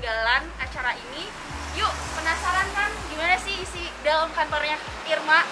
ketinggalan 0.00 0.48
acara 0.56 0.96
ini. 0.96 1.28
Yuk, 1.76 1.92
penasaran 2.16 2.68
kan 2.72 2.88
gimana 3.12 3.36
sih 3.36 3.52
isi 3.52 3.84
dalam 4.00 4.32
kantornya 4.32 4.80
Irma? 5.04 5.44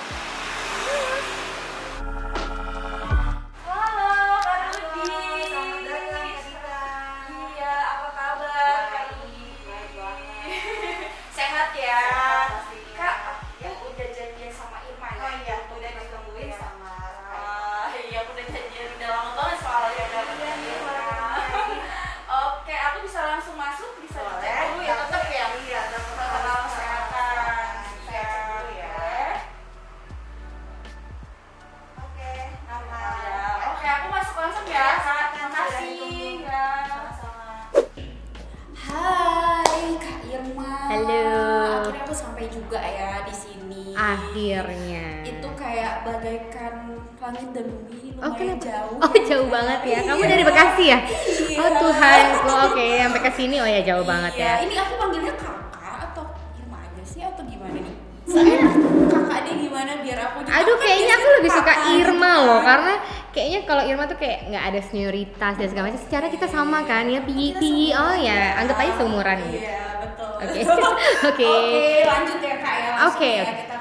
Akhirnya. 44.08 45.06
Itu 45.22 45.48
kayak 45.54 45.92
bagaikan 46.02 46.74
langit 47.18 47.48
dan 47.52 47.66
bumi 47.68 47.96
Oh, 48.18 48.24
lumayan 48.24 48.38
kenapa? 48.56 48.66
jauh. 48.66 48.96
Oh, 48.98 49.12
jauh 49.22 49.48
banget 49.48 49.80
ya. 49.84 49.98
Kamu 50.02 50.18
Iya. 50.18 50.28
dari 50.28 50.42
Bekasi 50.42 50.84
ya? 50.86 50.98
Iya. 50.98 51.58
Oh, 51.60 51.70
Tuhan. 51.78 52.22
Oh, 52.42 52.66
Oke, 52.66 52.86
sampai 52.98 53.20
ke 53.20 53.30
sini 53.32 53.56
oh 53.56 53.68
ya 53.68 53.80
jauh 53.80 54.02
banget 54.02 54.32
Iya, 54.34 54.42
ya. 54.42 54.52
Ini 54.64 54.74
aku 54.76 54.92
panggilnya 54.96 55.34
kakak 55.34 55.96
atau 56.04 56.24
Irma 56.56 56.78
aja 56.80 57.02
sih 57.04 57.20
atau 57.22 57.42
gimana 57.44 57.76
nih? 57.76 57.94
Saya 58.24 58.56
kakak 59.08 59.38
deh 59.42 59.54
gimana 59.58 59.92
biar 59.98 60.18
aku 60.22 60.38
juga 60.40 60.52
Aduh, 60.54 60.74
kan 60.74 60.82
kayaknya 60.82 61.14
aku 61.14 61.28
lebih 61.32 61.50
suka 61.50 61.72
gitu 61.74 61.88
Irma 61.98 62.26
kan. 62.30 62.44
loh, 62.44 62.60
karena 62.60 62.92
kayaknya 63.30 63.60
kalau 63.64 63.82
Irma 63.84 64.04
tuh 64.04 64.18
kayak 64.18 64.38
nggak 64.46 64.64
ada 64.66 64.80
senioritas 64.82 65.52
dan 65.54 65.66
segala 65.66 65.84
macam. 65.86 66.02
Secara 66.02 66.26
kita 66.28 66.46
sama 66.46 66.78
kan, 66.82 67.04
ya 67.06 67.20
pi 67.20 67.32
Kita 67.52 67.56
pi. 67.56 67.72
Oh 67.92 68.14
ya, 68.14 68.40
anggap 68.58 68.76
aja 68.78 68.92
seumuran 68.94 69.36
gitu. 69.46 69.58
Iya, 69.62 69.80
betul. 70.02 70.32
Oke. 70.38 70.60
Oke. 71.30 71.46
Oke. 71.46 71.52
lanjut 72.04 72.40
ya 72.40 72.56
Kak 72.58 72.74
ya. 72.74 72.90
Oke, 73.06 73.30
ya 73.30 73.42
oke. 73.42 73.54
kita 73.54 73.77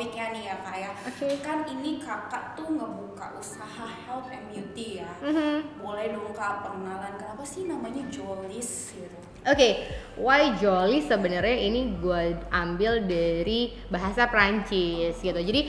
topiknya 0.00 0.32
nih 0.32 0.42
ya 0.48 0.56
Kak 0.64 0.76
ya. 0.80 0.90
Oke. 1.04 1.28
Kan 1.44 1.68
ini 1.68 2.00
Kakak 2.00 2.56
tuh 2.56 2.72
ngebuka 2.72 3.36
usaha 3.36 3.84
health 4.08 4.32
and 4.32 4.48
beauty 4.48 5.04
ya. 5.04 5.12
Mhm. 5.20 5.76
Boleh 5.76 6.16
dong 6.16 6.32
Kak 6.32 6.64
perkenalan 6.64 7.20
kenapa 7.20 7.44
sih 7.44 7.68
namanya 7.68 8.08
Jolis 8.08 8.96
gitu? 8.96 9.18
Oke, 9.44 9.88
why 10.16 10.56
jolly 10.56 11.04
sebenarnya 11.04 11.68
ini 11.68 11.96
gue 12.00 12.36
ambil 12.48 13.04
dari 13.04 13.76
bahasa 13.92 14.24
Prancis 14.24 15.20
gitu. 15.20 15.36
Jadi 15.36 15.68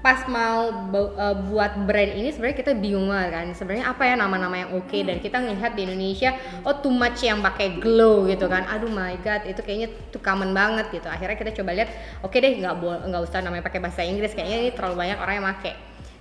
pas 0.00 0.24
mau 0.28 0.72
bu- 0.88 1.12
eh, 1.12 1.36
buat 1.48 1.72
brand 1.84 2.12
ini 2.16 2.32
sebenarnya 2.32 2.56
kita 2.56 2.72
bingung 2.76 3.12
banget 3.12 3.30
kan. 3.36 3.46
Sebenarnya 3.52 3.86
apa 3.92 4.02
ya 4.08 4.14
nama-nama 4.16 4.56
yang 4.56 4.70
oke 4.76 4.98
dan 5.04 5.20
kita 5.20 5.36
ngelihat 5.40 5.76
di 5.76 5.84
Indonesia 5.84 6.32
oh 6.64 6.74
too 6.80 6.92
much 6.92 7.20
yang 7.20 7.44
pakai 7.44 7.76
glow 7.76 8.24
gitu 8.24 8.48
kan. 8.48 8.64
Aduh 8.68 8.88
my 8.88 9.20
god, 9.20 9.44
itu 9.44 9.60
kayaknya 9.60 9.92
tuh 10.08 10.20
common 10.24 10.56
banget 10.56 10.88
gitu. 10.90 11.08
Akhirnya 11.08 11.36
kita 11.36 11.52
coba 11.60 11.76
lihat 11.76 11.88
oke 12.24 12.32
deh 12.32 12.52
nggak 12.58 12.74
boleh 12.80 13.00
nggak 13.12 13.22
usah 13.28 13.44
namanya 13.44 13.64
pakai 13.64 13.80
bahasa 13.84 14.00
Inggris 14.00 14.32
kayaknya 14.32 14.58
ini 14.68 14.70
terlalu 14.72 14.96
banyak 15.04 15.18
orang 15.20 15.34
yang 15.40 15.48
pakai. 15.52 15.74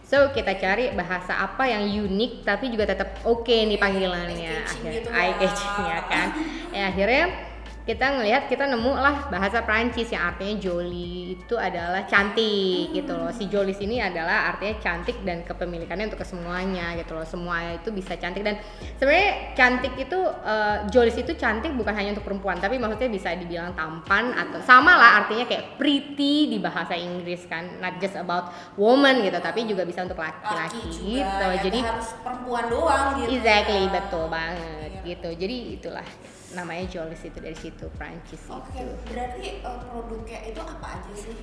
So 0.09 0.34
kita 0.34 0.57
cari 0.57 0.90
bahasa 0.97 1.38
apa 1.38 1.69
yang 1.69 1.85
unik 1.85 2.41
tapi 2.41 2.73
juga 2.73 2.90
tetap 2.90 3.22
oke 3.29 3.46
nih 3.46 3.78
panggilannya 3.78 4.66
akhirnya 4.66 4.91
gitu 5.06 5.09
eye 5.13 5.34
catching 5.38 5.85
ya 5.85 6.00
kan 6.09 6.28
ya 6.73 6.84
akhirnya 6.90 7.23
kita 7.90 8.22
ngelihat 8.22 8.46
kita 8.46 8.70
nemu 8.70 8.94
lah 8.94 9.34
bahasa 9.34 9.66
Prancis 9.66 10.14
yang 10.14 10.30
artinya 10.30 10.62
jolly 10.62 11.34
itu 11.34 11.58
adalah 11.58 12.06
cantik 12.06 12.94
gitu 12.94 13.18
loh 13.18 13.34
si 13.34 13.50
Jolis 13.50 13.82
ini 13.82 13.98
adalah 13.98 14.54
artinya 14.54 14.78
cantik 14.78 15.26
dan 15.26 15.42
kepemilikannya 15.42 16.06
untuk 16.06 16.22
kesemuanya 16.22 16.94
gitu 17.02 17.18
loh 17.18 17.26
semua 17.26 17.74
itu 17.74 17.90
bisa 17.90 18.14
cantik 18.22 18.46
dan 18.46 18.62
sebenarnya 19.02 19.58
cantik 19.58 19.98
itu 19.98 20.20
eh, 20.22 20.86
Jolis 20.94 21.18
itu 21.18 21.34
cantik 21.34 21.74
bukan 21.74 21.98
hanya 21.98 22.14
untuk 22.14 22.30
perempuan 22.30 22.62
tapi 22.62 22.78
maksudnya 22.78 23.10
bisa 23.10 23.34
dibilang 23.34 23.74
tampan 23.74 24.38
atau 24.38 24.62
sama 24.62 24.94
lah 24.94 25.26
artinya 25.26 25.50
kayak 25.50 25.82
pretty 25.82 26.46
di 26.46 26.62
bahasa 26.62 26.94
Inggris 26.94 27.50
kan 27.50 27.82
not 27.82 27.98
just 27.98 28.14
about 28.14 28.54
woman 28.78 29.26
gitu 29.26 29.42
tapi 29.42 29.66
juga 29.66 29.82
bisa 29.82 30.06
untuk 30.06 30.22
laki-laki 30.22 30.94
gitu 30.94 31.26
ya, 31.26 31.58
jadi 31.58 31.80
harus 31.90 32.14
perempuan 32.22 32.70
doang 32.70 33.18
gitu. 33.18 33.34
Exactly, 33.34 33.90
ya. 33.90 33.94
betul 33.98 34.30
banget 34.30 34.90
Iya. 35.00 35.16
gitu. 35.16 35.30
Jadi 35.32 35.56
itulah 35.80 36.08
namanya 36.58 36.86
Jolis 36.90 37.22
itu 37.22 37.38
dari 37.38 37.58
situ 37.58 37.86
Prancis 37.98 38.42
Oke, 38.50 38.82
itu. 38.82 38.94
berarti 39.14 39.42
eh, 39.62 39.80
produknya 39.92 40.40
itu 40.50 40.62
apa 40.62 40.88
aja 40.98 41.12
sih? 41.14 41.36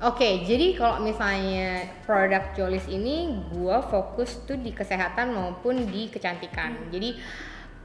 Oke, 0.00 0.48
jadi 0.48 0.80
kalau 0.80 1.04
misalnya 1.04 1.84
produk 2.08 2.56
Jolis 2.56 2.88
ini 2.88 3.36
gua 3.52 3.84
fokus 3.84 4.40
tuh 4.48 4.56
di 4.56 4.72
kesehatan 4.72 5.36
maupun 5.36 5.84
di 5.88 6.08
kecantikan. 6.08 6.72
Hmm. 6.72 6.88
Jadi 6.88 7.20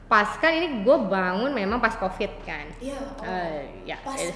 pas 0.05 0.37
kan 0.37 0.53
ini 0.53 0.85
gue 0.85 0.97
bangun 1.11 1.51
memang 1.51 1.81
pas 1.81 1.97
covid 1.97 2.31
kan. 2.45 2.71
Iya. 2.79 2.99
oh. 2.99 3.25
Eh, 3.25 3.89
ya. 3.89 3.97
Pas 3.99 4.21
eh, 4.21 4.31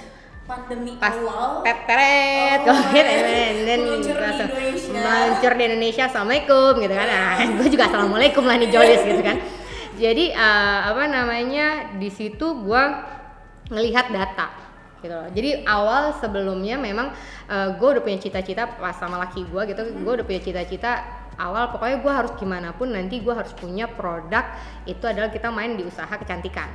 pandemi 0.50 0.92
pas 0.98 1.14
awal. 1.14 1.62
Oh, 1.62 2.68
covid 2.68 3.06
iya. 3.06 3.54
and 3.54 3.58
then 3.64 3.80
Meluncur 3.86 4.18
di 4.18 4.24
langsung 4.24 4.48
meluncur 4.90 5.52
di 5.54 5.62
Indonesia 5.70 6.04
assalamualaikum 6.10 6.72
gitu 6.82 6.94
kan 6.94 7.06
nah, 7.06 7.34
gue 7.38 7.68
juga 7.70 7.84
assalamualaikum 7.86 8.42
lah 8.44 8.56
nih 8.58 8.70
Jolis 8.74 9.02
gitu 9.06 9.22
kan 9.22 9.38
jadi 10.00 10.24
eh, 10.32 10.80
apa 10.88 11.04
namanya 11.04 11.94
di 12.00 12.08
situ 12.08 12.64
gue 12.64 12.82
ngelihat 13.68 14.08
data 14.08 14.48
gitu 15.04 15.12
loh. 15.12 15.28
Jadi 15.32 15.64
awal 15.64 16.12
sebelumnya 16.16 16.76
memang 16.76 17.14
gue 17.50 17.88
udah 17.88 18.02
punya 18.04 18.20
cita-cita 18.20 18.68
pas 18.68 18.92
sama 18.92 19.16
laki 19.16 19.48
gue 19.48 19.62
gitu. 19.72 19.80
Gue 20.04 20.12
udah 20.20 20.26
punya 20.28 20.42
cita-cita 20.44 21.20
awal 21.40 21.72
pokoknya 21.72 22.04
gue 22.04 22.12
harus 22.12 22.32
gimana 22.36 22.76
pun 22.76 22.92
nanti 22.92 23.24
gue 23.24 23.32
harus 23.32 23.56
punya 23.56 23.88
produk 23.88 24.44
itu 24.84 25.00
adalah 25.08 25.32
kita 25.32 25.48
main 25.48 25.72
di 25.72 25.88
usaha 25.88 26.12
kecantikan 26.12 26.68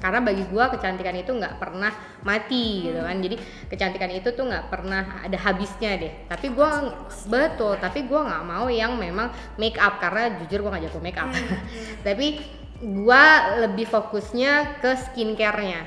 karena 0.00 0.24
bagi 0.24 0.48
gua 0.48 0.72
kecantikan 0.72 1.12
itu 1.12 1.30
nggak 1.36 1.60
pernah 1.60 1.92
mati 2.24 2.88
gitu 2.88 3.00
kan. 3.04 3.20
Jadi 3.20 3.36
kecantikan 3.68 4.10
itu 4.10 4.32
tuh 4.32 4.48
nggak 4.48 4.72
pernah 4.72 5.20
ada 5.22 5.36
habisnya 5.36 6.00
deh. 6.00 6.12
Tapi 6.26 6.50
gua 6.56 6.88
betul 7.28 7.76
tapi 7.76 8.08
gua 8.08 8.24
nggak 8.26 8.44
mau 8.48 8.66
yang 8.72 8.96
memang 8.96 9.28
make 9.60 9.76
up. 9.76 10.00
Karena 10.00 10.40
jujur 10.40 10.64
gua 10.64 10.80
nggak 10.80 10.88
jago 10.88 10.98
make 11.04 11.20
up. 11.20 11.28
Tapi 12.06 12.40
gua 12.80 13.54
lebih 13.68 13.84
fokusnya 13.84 14.80
ke 14.80 14.96
skincare-nya. 14.96 15.84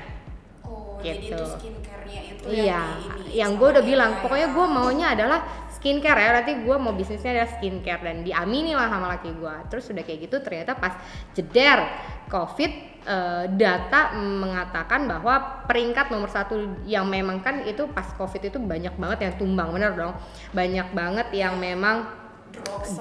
Oh, 0.62 1.02
jadi 1.02 1.18
Gitu. 1.18 1.34
itu 1.34 1.44
skincare-nya 1.58 2.20
itu 2.30 2.42
iya 2.54 2.62
yang 2.62 2.86
ini. 3.18 3.30
yang 3.34 3.50
gua 3.58 3.68
udah 3.74 3.84
bilang. 3.84 4.10
Irma 4.14 4.22
pokoknya 4.22 4.48
ya. 4.48 4.54
gua 4.54 4.66
maunya 4.70 5.06
adalah 5.10 5.40
skincare 5.74 6.22
ya. 6.22 6.28
Berarti 6.38 6.52
gua 6.62 6.76
mau 6.78 6.94
bisnisnya 6.94 7.34
adalah 7.34 7.50
skincare. 7.58 8.02
Dan 8.06 8.22
diamini 8.22 8.78
lah 8.78 8.86
sama 8.86 9.10
laki 9.18 9.34
gua. 9.42 9.66
Terus 9.66 9.90
udah 9.90 10.06
kayak 10.06 10.30
gitu 10.30 10.38
ternyata 10.38 10.78
pas 10.78 10.94
jeder 11.34 11.82
covid 12.30 12.93
eh, 13.04 13.44
data 13.54 14.16
mengatakan 14.18 15.06
bahwa 15.06 15.64
peringkat 15.68 16.10
nomor 16.10 16.28
satu 16.28 16.84
yang 16.88 17.06
memang 17.08 17.40
kan 17.44 17.62
itu 17.64 17.86
pas 17.92 18.08
covid 18.16 18.40
itu 18.40 18.58
banyak 18.58 18.96
banget 18.96 19.18
yang 19.28 19.34
tumbang 19.38 19.70
bener 19.70 19.92
dong 19.94 20.14
banyak 20.50 20.88
banget 20.92 21.28
yang 21.32 21.56
memang 21.60 22.04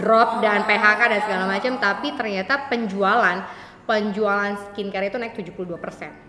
drop, 0.01 0.41
dan 0.41 0.65
PHK 0.65 1.01
dan 1.09 1.21
segala 1.23 1.45
macam 1.45 1.73
tapi 1.77 2.07
ternyata 2.17 2.67
penjualan 2.67 3.37
penjualan 3.85 4.53
skincare 4.71 5.11
itu 5.11 5.17
naik 5.19 5.35
72% 5.35 5.67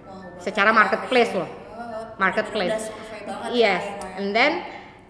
Wow, 0.05 0.37
secara 0.37 0.69
marketplace 0.69 1.33
loh. 1.33 1.49
Oh, 1.49 2.13
Marketplace. 2.21 2.93
Yes, 3.51 3.81
ya, 3.81 3.81
ya. 3.81 4.21
and 4.21 4.37
then 4.37 4.61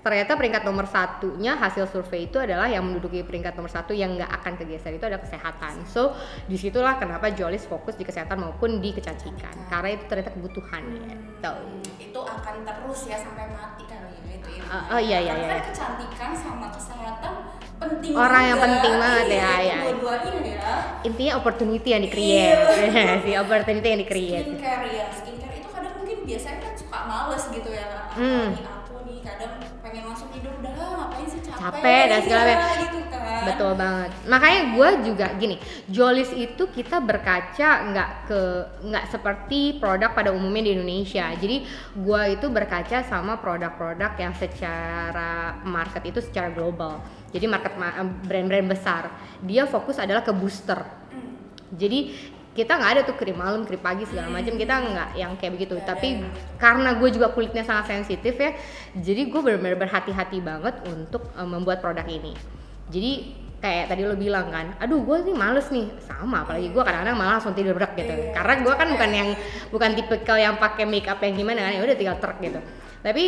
ternyata 0.05 0.37
peringkat 0.37 0.63
nomor 0.63 0.85
satunya 0.85 1.57
hasil 1.57 1.89
survei 1.89 2.29
itu 2.29 2.37
adalah 2.37 2.69
yang 2.69 2.85
menduduki 2.85 3.25
peringkat 3.25 3.57
nomor 3.57 3.67
satu 3.67 3.91
yang 3.91 4.13
nggak 4.13 4.29
akan 4.31 4.53
kegeser 4.55 4.93
itu 4.93 5.03
adalah 5.03 5.19
kesehatan. 5.19 5.81
So 5.85 6.13
di 6.45 6.55
situlah 6.55 6.95
kenapa 6.95 7.33
Jolis 7.33 7.65
fokus 7.65 7.97
di 7.97 8.05
kesehatan 8.05 8.37
maupun 8.37 8.79
di 8.79 8.93
kecantikan 8.93 9.57
karena 9.67 9.97
itu 9.97 10.05
ternyata 10.05 10.31
kebutuhan 10.31 10.83
gitu. 10.93 11.49
Hmm, 11.49 11.81
itu 11.97 12.21
akan 12.21 12.55
terus 12.63 13.01
ya 13.05 13.17
sampai 13.17 13.49
mati 13.49 13.83
kali 13.83 14.13
ya 14.23 14.35
itu 14.37 14.49
Irma. 14.55 14.69
Uh, 14.71 14.93
oh, 14.93 15.01
iya, 15.01 15.19
iya, 15.19 15.33
Karena 15.33 15.41
iya. 15.43 15.57
kan 15.57 15.65
kecantikan 15.67 16.31
sama 16.33 16.67
kesehatan 16.69 17.33
penting 17.75 18.13
Orang 18.13 18.43
yang 18.45 18.55
juga. 18.55 18.67
penting 18.71 18.95
banget 18.95 19.25
Iya, 19.27 19.35
ya, 19.35 19.53
ya. 19.59 19.79
dua-duanya 19.95 20.53
ya 20.55 20.75
Intinya 21.03 21.33
opportunity 21.37 21.89
yang 21.91 22.03
di-create, 22.03 22.61
Iya. 22.61 23.05
si 23.25 23.31
opportunity 23.35 23.87
yang 23.87 24.01
di-create. 24.01 24.45
skincare 24.47 24.85
ya 24.87 25.07
skincare 25.11 25.55
itu 25.55 25.69
kadang 25.69 25.93
mungkin 25.97 26.19
biasanya 26.23 26.59
kan 26.61 26.73
suka 26.75 26.99
males 27.05 27.45
gitu 27.49 27.71
ya 27.71 27.87
Hmm. 28.15 28.47
apalagi 28.47 28.63
aku 28.65 28.95
nih 29.05 29.19
kadang 29.21 29.53
pengen 29.83 30.03
langsung 30.07 30.31
tidur 30.31 30.55
udah 30.55 30.73
lah 30.73 30.89
ngapain 31.03 31.27
sih 31.27 31.41
capek 31.65 32.03
dan 32.13 32.21
segala 32.21 32.43
macam. 32.45 32.77
gitu 32.77 32.99
kan. 33.09 33.43
Betul 33.45 33.73
banget. 33.77 34.11
Makanya 34.29 34.61
gue 34.73 34.89
juga 35.13 35.27
gini 35.37 35.57
Jolis 35.89 36.31
itu 36.33 36.63
kita 36.69 36.97
berkaca 37.01 37.69
nggak 37.93 38.11
ke 38.29 38.41
nggak 38.89 39.05
seperti 39.09 39.81
produk 39.81 40.13
pada 40.13 40.31
umumnya 40.33 40.69
di 40.69 40.73
Indonesia. 40.77 41.33
Jadi 41.33 41.65
gue 41.97 42.23
itu 42.37 42.47
berkaca 42.53 43.01
sama 43.05 43.41
produk-produk 43.41 44.13
yang 44.21 44.33
secara 44.37 45.57
market 45.65 46.05
itu 46.05 46.21
secara 46.21 46.53
global. 46.53 47.01
Jadi 47.33 47.45
market 47.49 47.75
ma- 47.81 47.97
brand-brand 48.05 48.69
besar. 48.69 49.11
Dia 49.41 49.65
fokus 49.65 49.97
adalah 49.99 50.23
ke 50.23 50.33
booster. 50.33 50.85
Jadi 51.75 52.13
kita 52.55 52.79
nggak 52.79 52.91
ada 52.95 53.03
tuh 53.03 53.19
krim 53.19 53.35
malam 53.35 53.67
krim 53.67 53.83
pagi 53.83 54.07
segala 54.07 54.31
macam. 54.31 54.55
Kita 54.55 54.75
nggak 54.79 55.09
yang 55.19 55.35
kayak 55.35 55.53
begitu. 55.59 55.75
Tapi 55.83 56.23
karena 56.57 56.95
gue 56.95 57.09
juga 57.11 57.35
kulitnya 57.35 57.67
sangat 57.67 57.91
sensitif 57.91 58.39
ya 58.39 58.55
jadi 58.95 59.27
gue 59.27 59.41
benar-benar 59.43 59.75
berhati-hati 59.75 60.39
banget 60.39 60.75
untuk 60.87 61.27
eh, 61.35 61.49
membuat 61.49 61.83
produk 61.83 62.07
ini. 62.07 62.33
Jadi 62.89 63.13
kayak 63.59 63.97
tadi 63.97 64.05
lo 64.05 64.13
bilang 64.15 64.53
kan 64.53 64.77
aduh 64.79 65.03
gue 65.03 65.27
nih 65.27 65.35
males 65.35 65.67
nih. 65.75 65.91
Sama 65.99 66.47
apalagi 66.47 66.71
gue 66.71 66.83
kadang-kadang 66.87 67.19
malah 67.19 67.43
langsung 67.43 67.59
tidur 67.59 67.75
berak 67.75 67.99
gitu. 67.99 68.31
Karena 68.31 68.55
gue 68.63 68.75
kan 68.79 68.89
bukan 68.95 69.11
yang 69.11 69.29
bukan 69.75 69.91
tipikal 69.99 70.39
yang 70.39 70.55
pakai 70.63 70.87
make 70.87 71.11
up 71.11 71.19
yang 71.19 71.35
gimana 71.35 71.67
kan 71.67 71.73
ya 71.75 71.83
udah 71.83 71.97
tinggal 71.99 72.17
truk 72.23 72.39
gitu. 72.39 72.63
Tapi 73.03 73.25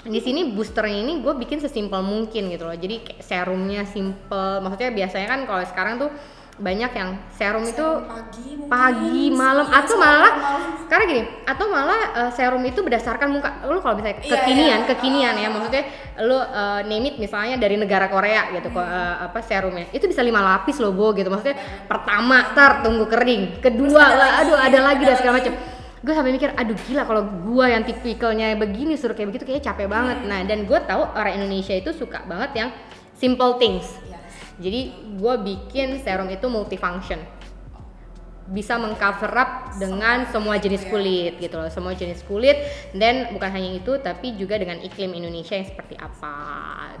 di 0.00 0.20
sini 0.24 0.56
boosternya 0.56 0.98
ini 1.04 1.20
gue 1.20 1.34
bikin 1.46 1.60
sesimpel 1.60 2.02
mungkin 2.02 2.50
gitu 2.50 2.64
loh. 2.66 2.74
Jadi 2.74 3.22
serumnya 3.22 3.86
simple 3.86 4.64
maksudnya 4.64 4.90
biasanya 4.90 5.28
kan 5.28 5.40
kalau 5.46 5.62
sekarang 5.68 5.94
tuh 6.00 6.10
banyak 6.60 6.92
yang 6.92 7.10
serum 7.32 7.64
itu 7.64 7.86
pagi 8.04 8.48
mungkin, 8.52 8.68
pagi 8.68 9.20
malam 9.32 9.64
siang, 9.64 9.80
atau 9.80 9.94
malah 9.96 10.32
malam. 10.36 10.62
karena 10.92 11.04
gini 11.08 11.22
atau 11.48 11.64
malah 11.72 12.00
uh, 12.12 12.30
serum 12.36 12.62
itu 12.68 12.80
berdasarkan 12.84 13.28
muka. 13.32 13.50
Lu 13.64 13.80
kalau 13.80 13.96
misalnya 13.96 14.20
Iya, 14.20 14.30
kekinian 14.36 14.80
iya. 14.84 14.88
kekinian 14.92 15.34
ya 15.40 15.48
maksudnya 15.48 15.84
lu 16.20 16.36
uh, 16.36 16.80
name 16.84 17.08
it 17.08 17.14
misalnya 17.16 17.56
dari 17.56 17.80
negara 17.80 18.12
Korea 18.12 18.52
gitu 18.52 18.68
kok 18.68 18.84
uh, 18.84 19.24
apa 19.24 19.40
serumnya. 19.40 19.88
Itu 19.90 20.04
bisa 20.04 20.20
lima 20.20 20.44
lapis 20.44 20.76
loh 20.78 20.92
bo 20.92 21.16
gitu. 21.16 21.32
Maksudnya 21.32 21.56
pertama 21.88 22.52
tar 22.52 22.84
tunggu 22.84 23.08
kering. 23.08 23.64
Kedua 23.64 24.04
ada 24.04 24.14
lah 24.20 24.30
lagi, 24.30 24.40
aduh 24.44 24.58
ada 24.60 24.78
lagi 24.92 25.02
dan 25.08 25.16
segala 25.16 25.36
macam. 25.40 25.54
gue 26.00 26.16
sampai 26.16 26.32
mikir 26.32 26.56
aduh 26.56 26.72
gila 26.88 27.04
kalau 27.04 27.22
gue 27.28 27.66
yang 27.68 27.84
tipikalnya 27.84 28.56
begini 28.56 28.96
suruh 28.96 29.12
kayak 29.12 29.36
begitu 29.36 29.44
kayaknya 29.48 29.64
capek 29.72 29.88
banget. 29.88 30.18
Nah 30.24 30.40
dan 30.44 30.64
gue 30.64 30.78
tahu 30.84 31.02
orang 31.12 31.36
Indonesia 31.40 31.76
itu 31.76 31.92
suka 31.92 32.24
banget 32.24 32.50
yang 32.56 32.68
simple 33.16 33.60
things. 33.60 33.84
Jadi 34.60 34.80
gue 35.16 35.34
bikin 35.40 35.96
serum 35.98 36.28
itu 36.28 36.46
multifunction 36.46 37.18
bisa 38.50 38.74
mengcover 38.74 39.30
up 39.30 39.50
dengan 39.78 40.26
semua 40.26 40.58
jenis 40.58 40.82
kulit 40.90 41.38
gitu 41.38 41.54
loh 41.54 41.70
semua 41.70 41.94
jenis 41.94 42.26
kulit 42.26 42.58
dan 42.90 43.30
bukan 43.30 43.46
hanya 43.46 43.78
itu 43.78 43.94
tapi 44.02 44.34
juga 44.34 44.58
dengan 44.58 44.82
iklim 44.82 45.14
Indonesia 45.14 45.54
yang 45.54 45.70
seperti 45.70 45.94
apa 45.94 46.34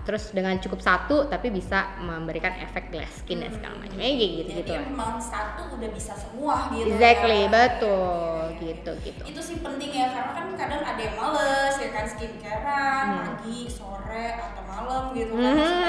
terus 0.06 0.30
dengan 0.30 0.62
cukup 0.62 0.78
satu 0.78 1.26
tapi 1.26 1.50
bisa 1.50 1.98
memberikan 1.98 2.54
efek 2.54 2.94
glass 2.94 3.26
skin 3.26 3.42
dan 3.42 3.50
segala 3.50 3.82
macam 3.82 3.98
ya 3.98 4.10
gitu 4.14 4.46
Jadi 4.46 4.62
gitu 4.62 4.70
lah 4.70 4.84
memang 4.86 5.18
satu 5.18 5.74
udah 5.74 5.90
bisa 5.90 6.14
semua 6.14 6.70
gitu. 6.70 6.86
exactly 6.86 7.40
ya. 7.42 7.50
betul 7.50 8.38
gitu 8.62 8.90
gitu 9.02 9.22
Itu 9.26 9.40
sih 9.42 9.58
penting 9.58 9.90
ya 9.90 10.06
karena 10.06 10.30
kan 10.30 10.46
kadang 10.54 10.82
ada 10.86 11.00
yang 11.02 11.16
males 11.18 11.74
ya 11.76 11.90
kan 11.90 12.06
skincarean 12.06 13.06
Hmm. 13.10 13.20
pagi, 13.34 13.66
sore 13.66 14.38
atau 14.38 14.62
malam 14.62 15.02
gitu 15.12 15.34
kan. 15.34 15.50
Hmm, 15.56 15.79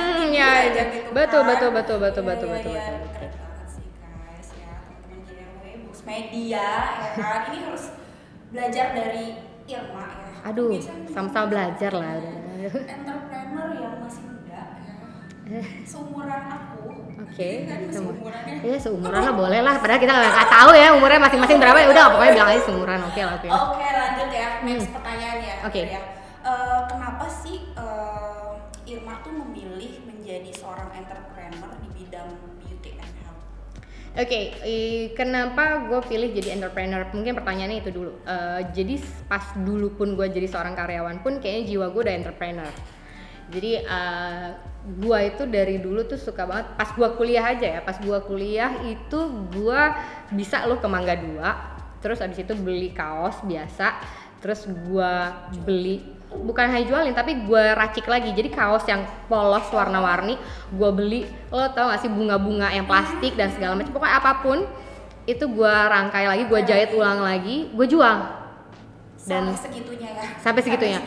Sebenarnya 0.61 0.77
ya, 0.77 0.83
aja 0.83 0.83
ya. 0.85 0.93
gitu 0.93 1.09
Betul, 1.11 1.41
kan. 1.41 1.49
betul, 1.49 1.69
betul, 1.71 1.97
betul, 1.97 2.21
Iya, 2.21 2.29
betul, 2.29 2.47
iya, 2.47 2.53
betul, 2.53 2.71
iya. 2.71 2.85
betul, 2.85 2.97
betul. 3.01 3.29
Sih 3.65 3.87
guys 3.97 4.49
ya 4.53 4.71
teman-teman 4.77 5.19
JRW 5.25 5.63
Books 5.83 6.01
Media 6.05 6.67
ya 6.93 7.09
kan. 7.17 7.39
Ini 7.49 7.57
harus 7.65 7.85
belajar 8.51 8.85
dari 8.91 9.25
Irma 9.65 10.05
ya. 10.05 10.29
aduh 10.41 10.73
sama-sama 11.07 11.45
belajar 11.47 11.91
lah 11.93 12.17
entrepreneur 12.17 13.69
yang 13.73 13.95
masih 14.01 14.23
muda 14.25 14.61
ya. 15.47 15.61
Seumuran 15.91 16.43
aku. 16.47 16.81
Oke, 17.21 17.49
Iya 17.63 17.69
kan. 17.69 17.79
Ya 18.61 18.75
seumuran 18.77 19.21
lah 19.21 19.35
boleh 19.41 19.61
lah. 19.61 19.75
Padahal 19.77 20.01
kita 20.01 20.11
nggak 20.11 20.49
tahu 20.49 20.71
ya 20.75 20.87
umurnya 20.91 21.19
masing-masing 21.21 21.57
berapa 21.57 21.77
ya 21.79 21.87
udah 21.89 22.05
pokoknya 22.11 22.33
bilang 22.35 22.49
aja 22.51 22.61
seumuran. 22.61 22.99
Oke 23.05 23.21
lah 23.21 23.33
oke. 23.37 23.47
Oke 23.47 23.85
lanjut 23.87 24.29
ya 24.29 24.47
next 24.61 24.89
pertanyaan 24.91 25.37
ya. 25.39 25.55
Hmm. 25.57 25.67
Oke. 25.69 25.81
ya. 25.87 26.01
Eh, 26.41 26.81
kenapa 26.89 27.25
sih 27.29 27.57
eh, 27.71 28.51
Irma 28.89 29.21
tuh 29.21 29.31
menjadi 30.31 30.63
seorang 30.63 30.87
entrepreneur 30.95 31.71
di 31.83 31.87
bidang 31.91 32.29
beauty 32.63 32.95
and 32.95 33.13
health? 33.19 33.43
Oke, 34.15 34.55
i- 34.63 35.11
kenapa 35.11 35.91
gue 35.91 35.99
pilih 36.07 36.31
jadi 36.31 36.55
entrepreneur? 36.55 37.03
Mungkin 37.11 37.35
pertanyaannya 37.35 37.83
itu 37.83 37.91
dulu. 37.91 38.15
Eh, 38.23 38.63
jadi 38.71 38.95
pas 39.27 39.43
dulu 39.59 39.91
pun 39.91 40.15
gue 40.15 40.31
jadi 40.31 40.47
seorang 40.47 40.71
karyawan 40.79 41.19
pun 41.19 41.43
kayaknya 41.43 41.75
jiwa 41.75 41.85
gue 41.91 42.01
udah 42.07 42.15
entrepreneur. 42.15 42.71
Jadi 43.51 43.83
eh, 43.83 44.47
gue 45.03 45.19
itu 45.27 45.43
dari 45.51 45.83
dulu 45.83 46.07
tuh 46.07 46.15
suka 46.15 46.47
banget. 46.47 46.79
Pas 46.79 46.87
gue 46.95 47.09
kuliah 47.19 47.51
aja 47.51 47.67
ya, 47.67 47.79
pas 47.83 47.99
gue 47.99 48.19
kuliah 48.23 48.71
itu 48.87 49.19
gue 49.51 49.81
bisa 50.31 50.63
loh 50.63 50.79
ke 50.79 50.87
Mangga 50.87 51.19
2 51.19 51.99
Terus 51.99 52.23
abis 52.23 52.39
itu 52.39 52.55
beli 52.55 52.95
kaos 52.95 53.43
biasa. 53.43 53.99
Terus 54.39 54.63
gue 54.63 55.11
beli 55.67 56.20
bukan 56.31 56.65
hanya 56.71 56.85
jualin 56.87 57.11
tapi 57.11 57.43
gue 57.43 57.63
racik 57.75 58.07
lagi. 58.07 58.31
Jadi 58.31 58.49
kaos 58.51 58.87
yang 58.87 59.03
polos 59.27 59.67
warna-warni 59.71 60.39
gue 60.71 60.89
beli. 60.95 61.21
Lo 61.51 61.67
tau 61.75 61.91
gak 61.91 62.01
sih 62.01 62.11
bunga-bunga 62.11 62.71
yang 62.71 62.87
plastik 62.87 63.35
dan 63.35 63.51
segala 63.51 63.75
macam. 63.75 63.91
Pokoknya 63.91 64.15
apa 64.17 64.31
pun 64.39 64.57
itu 65.29 65.45
gue 65.45 65.75
rangkai 65.91 66.25
lagi 66.25 66.43
gue 66.49 66.59
jahit 66.65 66.89
ulang 66.95 67.21
lagi 67.21 67.69
gue 67.71 67.87
jual. 67.87 68.41
Dan- 69.21 69.53
sampai 69.53 69.69
segitunya 69.69 70.09
ya. 70.17 70.25
sampai 70.41 70.61
segitunya. 70.65 70.99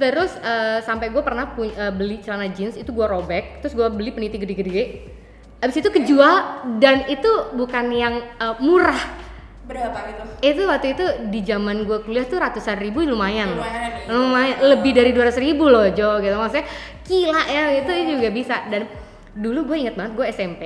Terus 0.00 0.32
eh, 0.40 0.80
sampai 0.80 1.12
gue 1.12 1.20
pernah 1.20 1.52
eh, 1.60 1.92
beli 1.92 2.24
celana 2.24 2.48
jeans 2.48 2.80
itu 2.80 2.88
gue 2.88 3.04
robek 3.04 3.60
terus 3.60 3.76
gue 3.76 3.84
beli 3.92 4.14
peniti 4.14 4.40
gede-gede. 4.40 5.14
Abis 5.58 5.82
itu 5.82 5.90
kejual 5.90 6.64
dan 6.80 7.04
itu 7.12 7.28
bukan 7.52 7.92
yang 7.92 8.14
eh, 8.24 8.54
murah 8.62 9.27
Berapa 9.68 9.98
gitu? 10.08 10.22
itu 10.40 10.62
waktu 10.64 10.86
itu 10.96 11.04
di 11.28 11.40
zaman 11.44 11.84
gue 11.84 11.98
kuliah 12.00 12.24
tuh 12.24 12.40
ratusan 12.40 12.80
ribu 12.80 13.04
lumayan 13.04 13.52
Lumayan 13.52 13.90
ya. 14.00 14.08
lumayan 14.08 14.56
lebih 14.64 14.96
dari 14.96 15.10
200 15.12 15.36
ribu 15.44 15.68
loh 15.68 15.84
Jo 15.92 16.24
gitu. 16.24 16.32
Maksudnya 16.34 16.64
gila 17.04 17.42
ya 17.44 17.62
itu 17.76 17.92
juga 18.16 18.28
bisa. 18.32 18.56
Dan 18.72 18.88
dulu 19.36 19.68
gue 19.68 19.76
inget 19.84 19.94
banget 19.94 20.16
gue 20.16 20.26
SMP 20.32 20.62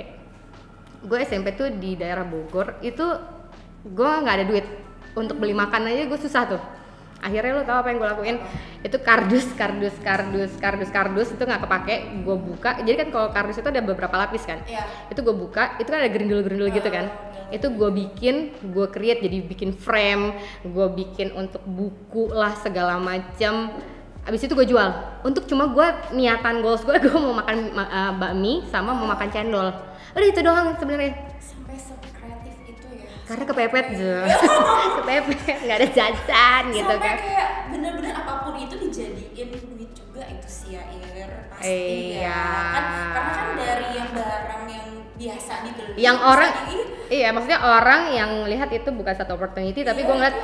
gue 1.03 1.19
SMP 1.27 1.59
tuh 1.59 1.67
di 1.75 1.99
daerah 1.99 2.23
Bogor 2.23 2.79
itu 2.79 3.03
gue 3.83 4.11
nggak 4.23 4.37
ada 4.39 4.47
duit. 4.47 4.67
Untuk 5.13 5.37
beli 5.37 5.53
makan 5.53 5.91
aja 5.91 6.07
gue 6.07 6.21
susah 6.23 6.47
tuh. 6.47 6.63
Akhirnya 7.23 7.59
lo 7.59 7.63
tau 7.63 7.83
apa 7.83 7.91
yang 7.91 7.99
gue 7.99 8.09
lakuin? 8.09 8.37
Itu 8.83 9.03
kardus 9.03 9.47
kardus 9.59 9.95
kardus 9.99 10.51
kardus 10.59 10.91
kardus 10.91 11.29
itu 11.35 11.43
nggak 11.43 11.67
kepake 11.67 11.95
gue 12.23 12.37
buka. 12.39 12.71
Jadi 12.87 12.97
kan 13.03 13.09
kalau 13.11 13.29
kardus 13.35 13.59
itu 13.59 13.67
ada 13.67 13.83
beberapa 13.83 14.15
lapis 14.15 14.47
kan? 14.47 14.63
Iya. 14.63 14.87
itu 15.11 15.21
gue 15.21 15.35
buka 15.35 15.75
itu 15.83 15.91
kan 15.91 15.99
ada 16.03 16.11
gerindul-gerindul 16.11 16.71
gitu 16.71 16.87
kan 16.87 17.11
itu 17.53 17.69
gue 17.69 17.91
bikin 17.93 18.35
gue 18.67 18.87
create 18.89 19.21
jadi 19.21 19.39
bikin 19.43 19.71
frame 19.71 20.33
gue 20.63 20.87
bikin 20.91 21.31
untuk 21.33 21.61
buku 21.63 22.29
lah 22.29 22.53
segala 22.55 22.97
macam 22.97 23.77
abis 24.23 24.41
itu 24.41 24.55
gue 24.55 24.67
jual 24.67 24.89
untuk 25.21 25.45
cuma 25.45 25.69
gue 25.69 25.87
niatan 26.13 26.59
goals 26.59 26.81
gue 26.81 26.97
gue 27.05 27.13
mau 27.13 27.35
makan 27.35 27.57
ma- 27.71 27.87
eh, 27.87 28.13
bakmi 28.15 28.65
sama 28.67 28.91
mau 28.91 29.05
makan 29.05 29.29
cendol 29.29 29.69
udah 30.13 30.27
itu 30.27 30.41
doang 30.41 30.73
sebenarnya 30.75 31.13
Sampai 31.39 31.75
sekreatif 31.75 32.55
itu 32.67 32.87
ya. 32.93 33.07
karena 33.25 33.45
kepepet 33.45 33.87
Jo. 33.93 34.15
kepepet 34.99 35.59
nggak 35.61 35.77
ada 35.77 35.89
jajan 35.89 36.63
gitu 36.71 36.85
Sampai 36.87 37.03
kan 37.03 37.17
kayak 37.19 37.49
bener-bener 37.69 38.13
apa 38.15 38.33
pun 38.43 38.55
itu 38.55 38.75
dijadiin 38.79 39.49
duit 39.51 39.91
juga 39.91 40.23
itu 40.27 40.47
sih 40.47 40.69
ya 40.73 40.83
Ir 41.13 41.31
pasti 41.49 41.71
Iya. 42.15 42.25
ya. 42.25 42.43
Kan 42.71 42.85
karena 43.11 43.33
kan 43.33 43.49
dari 43.55 43.89
yang 43.93 44.11
barang 44.11 44.65
yang 44.67 44.87
biasa 45.15 45.53
dibeli 45.63 45.93
yang 45.97 46.19
orang 46.19 46.51
iya 47.13 47.29
maksudnya 47.29 47.61
orang 47.61 48.17
yang 48.17 48.31
lihat 48.49 48.73
itu 48.73 48.89
bukan 48.89 49.13
satu 49.13 49.37
opportunity 49.37 49.85
tapi 49.85 50.01
gue 50.09 50.15
ngeliat 50.17 50.37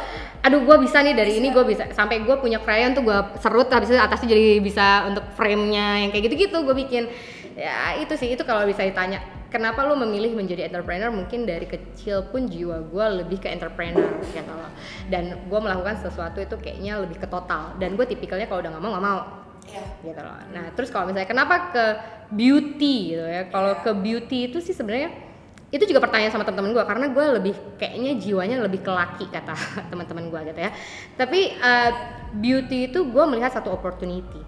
aduh 0.45 0.61
gue 0.61 0.77
bisa 0.85 1.01
nih 1.01 1.17
dari 1.17 1.41
ini 1.41 1.49
gue 1.49 1.65
bisa. 1.65 1.89
Sampai 1.97 2.21
gue 2.21 2.37
punya 2.37 2.61
crayon 2.61 2.93
tuh 2.93 3.09
gue 3.09 3.19
serut 3.41 3.73
habis 3.73 3.89
itu 3.89 3.97
atasnya 3.97 4.37
jadi 4.37 4.61
bisa 4.61 5.09
untuk 5.09 5.25
frame-nya 5.33 6.05
yang 6.05 6.11
kayak 6.13 6.29
gitu-gitu 6.29 6.61
gue 6.61 6.77
bikin. 6.77 7.09
Ya 7.57 7.97
itu 7.97 8.13
sih 8.15 8.37
itu 8.37 8.45
kalau 8.45 8.69
bisa 8.69 8.85
ditanya 8.85 9.25
kenapa 9.49 9.83
lu 9.89 9.97
memilih 9.97 10.37
menjadi 10.37 10.69
entrepreneur? 10.69 11.09
Mungkin 11.09 11.49
dari 11.49 11.65
kecil 11.65 12.29
pun 12.29 12.47
jiwa 12.47 12.85
gue 12.85 13.05
lebih 13.25 13.41
ke 13.41 13.49
entrepreneur 13.49 14.21
gitu 14.29 14.53
loh 14.53 14.71
dan 15.09 15.49
gue 15.49 15.61
melakukan 15.65 16.05
sesuatu 16.05 16.39
itu 16.39 16.55
kayaknya 16.61 17.01
lebih 17.01 17.19
ke 17.19 17.27
total. 17.27 17.75
Dan 17.81 17.97
gue 17.97 18.05
tipikalnya 18.05 18.47
kalau 18.47 18.61
udah 18.61 18.71
nggak 18.77 18.85
mau 18.85 18.93
nggak 18.95 19.07
mau. 19.09 19.21
Iya. 19.69 19.85
gitu 20.01 20.21
loh. 20.25 20.37
Nah, 20.57 20.65
terus 20.73 20.89
kalau 20.89 21.13
misalnya 21.13 21.29
kenapa 21.29 21.69
ke 21.69 21.85
beauty 22.33 23.13
gitu 23.13 23.27
ya? 23.29 23.53
Kalau 23.53 23.77
ke 23.85 23.93
beauty 23.93 24.49
itu 24.49 24.65
sih 24.65 24.73
sebenarnya 24.73 25.28
itu 25.69 25.85
juga 25.85 26.01
pertanyaan 26.01 26.33
sama 26.33 26.49
teman-teman 26.49 26.73
gue 26.73 26.85
karena 26.89 27.07
gue 27.13 27.25
lebih 27.41 27.55
kayaknya 27.77 28.17
jiwanya 28.17 28.57
lebih 28.65 28.81
ke 28.81 28.89
laki 28.89 29.29
kata 29.29 29.53
teman-teman 29.93 30.33
gue 30.33 30.41
gitu 30.53 30.61
ya. 30.65 30.71
Tapi 31.17 31.61
uh, 31.61 31.91
beauty 32.33 32.89
itu 32.89 33.05
gue 33.05 33.25
melihat 33.29 33.53
satu 33.53 33.73
opportunity. 33.73 34.41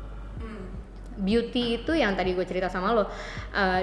Beauty 1.21 1.77
itu 1.77 1.93
yang 1.93 2.17
tadi 2.17 2.33
gue 2.33 2.49
cerita 2.49 2.73
sama 2.73 2.97
lo 2.97 3.05
uh, 3.05 3.09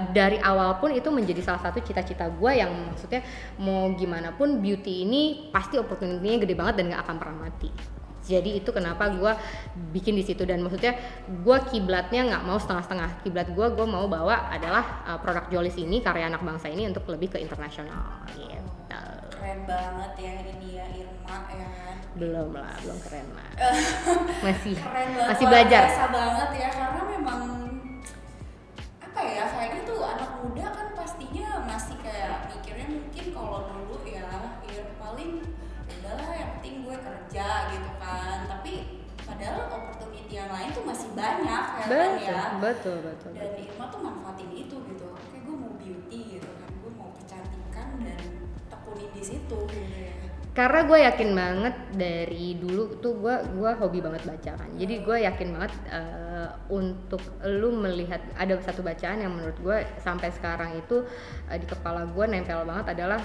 dari 0.09 0.41
awal 0.41 0.81
pun 0.81 0.89
itu 0.89 1.05
menjadi 1.13 1.45
salah 1.45 1.61
satu 1.69 1.85
cita-cita 1.85 2.25
gue 2.33 2.51
yang 2.57 2.73
maksudnya 2.89 3.21
mau 3.61 3.93
gimana 3.93 4.33
pun 4.33 4.57
beauty 4.57 5.05
ini 5.05 5.53
pasti 5.53 5.77
opportunity-nya 5.77 6.41
gede 6.41 6.57
banget 6.57 6.81
dan 6.81 6.89
gak 6.89 7.05
akan 7.05 7.15
pernah 7.21 7.37
mati 7.45 7.69
jadi 8.27 8.59
itu 8.59 8.69
kenapa 8.75 9.07
gue 9.15 9.33
bikin 9.95 10.19
di 10.19 10.23
situ. 10.27 10.43
Dan 10.43 10.59
maksudnya 10.61 10.99
gue 11.25 11.57
kiblatnya 11.71 12.27
nggak 12.27 12.43
mau 12.43 12.59
setengah-setengah. 12.59 13.23
Kiblat 13.23 13.47
gue 13.55 13.67
gue 13.71 13.87
mau 13.87 14.05
bawa 14.11 14.51
adalah 14.51 15.07
uh, 15.07 15.17
produk 15.23 15.47
Jolis 15.47 15.79
ini 15.79 16.03
karya 16.03 16.27
anak 16.27 16.43
bangsa 16.43 16.67
ini 16.67 16.83
untuk 16.91 17.07
lebih 17.07 17.33
ke 17.33 17.37
internasional. 17.39 18.27
Gitu. 18.35 18.59
Keren 19.31 19.63
banget 19.63 20.11
ya 20.19 20.31
ini 20.43 20.69
ya 20.75 20.85
Irma 20.91 21.37
ya 21.47 21.67
kan? 21.71 21.95
Belum 22.19 22.51
lah 22.51 22.75
belum 22.83 22.99
keren 22.99 23.27
lah. 23.31 23.49
Masih 24.45 24.75
keren 24.75 25.09
banget 25.15 25.31
masih 25.31 25.45
belajar. 25.47 25.83
biasa 25.87 26.05
banget 26.11 26.49
ya 26.57 26.69
karena 26.73 27.01
memang 27.07 27.41
betul 42.59 42.97
betul 43.01 43.31
dan 43.33 43.49
betul. 43.53 43.65
Irma 43.65 43.85
tuh 43.89 43.99
manfaatin 44.03 44.49
itu 44.53 44.75
gitu. 44.75 45.05
Oke 45.09 45.37
gue 45.37 45.55
mau 45.55 45.71
beauty 45.79 46.19
gitu 46.37 46.49
kan 46.61 46.69
gue 46.69 46.91
mau 46.97 47.09
kecantikan 47.15 47.87
dan 48.03 48.21
tekunin 48.67 49.09
di 49.13 49.23
situ 49.23 49.57
gitu 49.69 49.97
ya. 49.97 50.13
Karena 50.57 50.89
gue 50.89 50.99
yakin 51.05 51.29
banget 51.37 51.75
dari 51.93 52.57
dulu 52.57 52.97
tuh 52.97 53.13
gue 53.21 53.35
gua 53.61 53.77
hobi 53.77 54.01
banget 54.01 54.25
baca 54.25 54.51
kan. 54.57 54.69
Jadi 54.73 55.05
gue 55.05 55.17
yakin 55.21 55.47
banget 55.53 55.73
eh, 55.93 56.49
untuk 56.73 57.21
lu 57.45 57.77
melihat 57.77 58.25
ada 58.33 58.57
satu 58.65 58.81
bacaan 58.81 59.21
yang 59.21 59.37
menurut 59.37 59.57
gue 59.61 59.77
sampai 60.01 60.33
sekarang 60.33 60.81
itu 60.81 61.05
eh, 61.45 61.61
di 61.61 61.67
kepala 61.69 62.09
gue 62.09 62.25
nempel 62.25 62.65
banget 62.65 62.97
adalah 62.97 63.21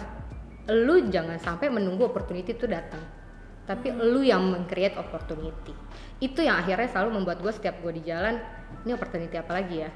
lu 0.69 1.09
jangan 1.09 1.41
sampai 1.41 1.73
menunggu 1.73 2.07
opportunity 2.07 2.53
itu 2.53 2.69
datang 2.69 3.22
tapi 3.63 3.95
lu 3.95 4.27
yang 4.27 4.43
meng-create 4.43 4.99
opportunity. 4.99 5.75
Itu 6.19 6.43
yang 6.43 6.59
akhirnya 6.59 6.91
selalu 6.91 7.23
membuat 7.23 7.39
gue 7.43 7.53
setiap 7.55 7.79
gue 7.83 7.99
di 7.99 8.03
jalan 8.07 8.39
ini 8.83 8.91
opportunity 8.95 9.39
apa 9.39 9.53
lagi 9.55 9.87
ya? 9.87 9.91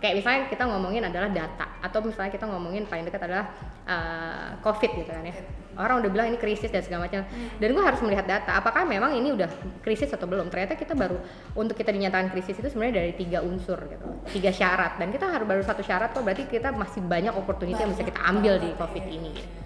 Kayak 0.00 0.20
misalnya 0.20 0.40
kita 0.52 0.68
ngomongin 0.68 1.02
adalah 1.08 1.32
data 1.32 1.80
atau 1.80 2.04
misalnya 2.04 2.28
kita 2.28 2.44
ngomongin 2.44 2.84
paling 2.84 3.08
dekat 3.08 3.24
adalah 3.24 3.48
uh, 3.88 4.48
covid 4.60 5.00
gitu 5.00 5.08
kan 5.08 5.24
ya. 5.24 5.32
Orang 5.80 6.04
udah 6.04 6.10
bilang 6.12 6.28
ini 6.28 6.36
krisis 6.36 6.68
dan 6.68 6.84
segala 6.84 7.08
macam. 7.08 7.24
Dan 7.56 7.68
gue 7.72 7.84
harus 7.84 8.00
melihat 8.04 8.28
data 8.28 8.52
apakah 8.60 8.84
memang 8.84 9.16
ini 9.16 9.32
udah 9.32 9.48
krisis 9.80 10.12
atau 10.12 10.28
belum? 10.28 10.52
Ternyata 10.52 10.76
kita 10.76 10.92
baru 10.92 11.16
untuk 11.56 11.76
kita 11.76 11.88
dinyatakan 11.88 12.32
krisis 12.36 12.60
itu 12.60 12.68
sebenarnya 12.68 13.00
dari 13.00 13.12
tiga 13.16 13.40
unsur 13.40 13.80
gitu 13.88 14.04
tiga 14.36 14.52
syarat. 14.52 15.00
Dan 15.00 15.08
kita 15.08 15.24
harus 15.24 15.48
baru 15.48 15.64
satu 15.64 15.80
syarat 15.80 16.12
kok 16.12 16.20
berarti 16.20 16.52
kita 16.52 16.72
masih 16.76 17.00
banyak 17.00 17.32
opportunity 17.32 17.80
yang 17.80 17.92
bisa 17.92 18.04
kita 18.04 18.20
ambil 18.28 18.60
di 18.60 18.68
covid 18.76 19.04
ini. 19.08 19.32
gitu 19.40 19.63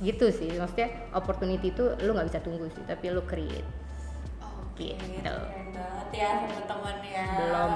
gitu 0.00 0.26
sih 0.28 0.50
maksudnya 0.52 0.86
opportunity 1.10 1.68
itu 1.68 1.84
lu 1.98 2.12
nggak 2.12 2.26
bisa 2.26 2.38
tunggu 2.38 2.66
sih 2.68 2.82
tapi 2.82 3.10
lu 3.10 3.22
create 3.22 3.66
Oke, 4.70 4.94
Gitu. 4.94 5.26
keren 5.26 5.74
banget 5.74 6.08
ya 6.14 6.30
teman-teman 6.38 6.96
ya. 7.02 7.24
Belum. 7.34 7.70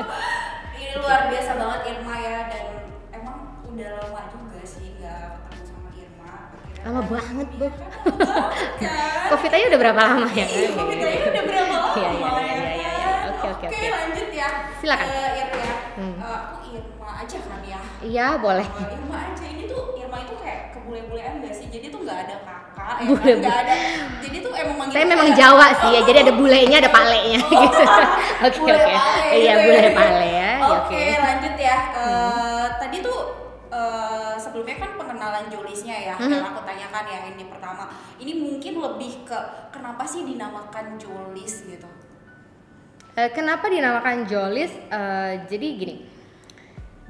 Ini 0.78 0.94
luar 0.96 1.26
biasa 1.26 1.50
banget 1.52 1.80
Irma 1.88 2.14
ya 2.16 2.38
dan 2.46 2.66
emang 3.10 3.38
udah 3.60 3.88
lama 3.98 4.20
juga 4.30 4.62
sih 4.62 4.94
nggak 4.94 5.26
ketemu 5.44 5.66
sama 5.66 5.90
Irma. 5.92 6.30
Akhirnya 6.54 6.82
Lama 6.86 7.00
kan- 7.00 7.10
banget, 7.10 7.48
Iya 7.50 7.58
Bu. 7.58 7.66
kan, 7.66 7.90
kan. 8.78 9.28
covid 9.34 9.50
aja 9.50 9.64
udah 9.66 9.80
berapa 9.80 10.00
lama 10.00 10.28
ya 10.30 10.46
Iya, 10.46 10.68
Covid 10.72 10.98
aja 11.00 11.18
udah 11.26 11.44
berapa 11.44 11.74
lama 11.74 11.90
Iya, 11.90 12.10
iya, 12.12 12.30
iya, 12.30 12.30
ya 12.30 12.50
kan? 12.54 12.78
iya. 12.78 13.10
Oke, 13.28 13.46
oke, 13.50 13.64
oke. 13.66 13.86
lanjut 13.90 14.28
ya. 14.30 14.48
Silakan. 14.78 15.06
Eh, 15.10 15.30
Irma 15.36 15.58
ya. 15.60 15.74
Hmm. 15.92 16.14
Eh, 16.14 16.38
aku 16.46 16.54
Irma 16.70 17.08
aja 17.18 17.38
kan 17.40 17.60
ya. 17.60 17.78
iya 18.00 18.26
boleh 18.36 18.66
Oh, 18.70 18.86
Irma 18.86 19.16
aja 19.26 19.44
ini 19.44 19.59
kayak 20.90 21.06
kebule-bulean 21.06 21.34
gak 21.40 21.54
sih? 21.54 21.66
Jadi 21.68 21.86
tuh 21.88 22.00
nggak 22.02 22.18
ada 22.26 22.36
kakak 22.42 22.94
ya 22.96 23.06
Bule- 23.06 23.22
kan? 23.22 23.38
Nggak 23.38 23.56
ada. 23.62 23.74
Jadi 24.20 24.36
tuh 24.40 24.52
emang 24.52 24.76
manggil 24.76 24.94
saya 24.94 25.06
memang 25.06 25.28
Jawa 25.32 25.66
sih 25.72 25.90
ya 25.90 26.00
jadi 26.02 26.18
ada 26.20 26.32
bulenya 26.32 26.76
ada 26.78 26.90
palenya 26.90 27.38
gitu 27.62 27.82
oke 28.40 28.58
Bule 28.58 28.74
oke 28.74 28.90
pale 28.90 29.26
iya 29.32 29.52
gitu 29.54 29.64
bule 29.64 29.80
ya. 29.80 29.90
pale 29.92 30.26
ya 30.28 30.38
ya, 30.50 30.50
Oke, 30.60 30.76
oke 30.76 31.02
lanjut 31.16 31.54
ya. 31.56 31.76
Eh, 31.94 32.66
Tadi 32.76 32.96
tuh 33.00 33.18
eh, 33.70 34.34
sebelumnya 34.36 34.76
kan 34.76 34.90
pengenalan 34.96 35.44
Jolisnya 35.46 35.96
ya, 35.96 36.14
Mhm. 36.16 36.30
yang 36.32 36.44
aku 36.44 36.60
tanyakan 36.64 37.04
ya 37.06 37.18
ini 37.28 37.44
pertama. 37.46 37.84
Ini 38.16 38.32
mungkin 38.34 38.74
lebih 38.76 39.22
ke 39.22 39.38
kenapa 39.70 40.02
sih 40.02 40.24
dinamakan 40.24 40.98
Jolis 40.98 41.64
gitu? 41.64 41.86
Eh, 43.12 43.30
kenapa 43.30 43.66
dinamakan 43.66 44.24
Jolis 44.24 44.72
Eh, 44.86 45.32
jadi 45.46 45.66
gini 45.72 45.94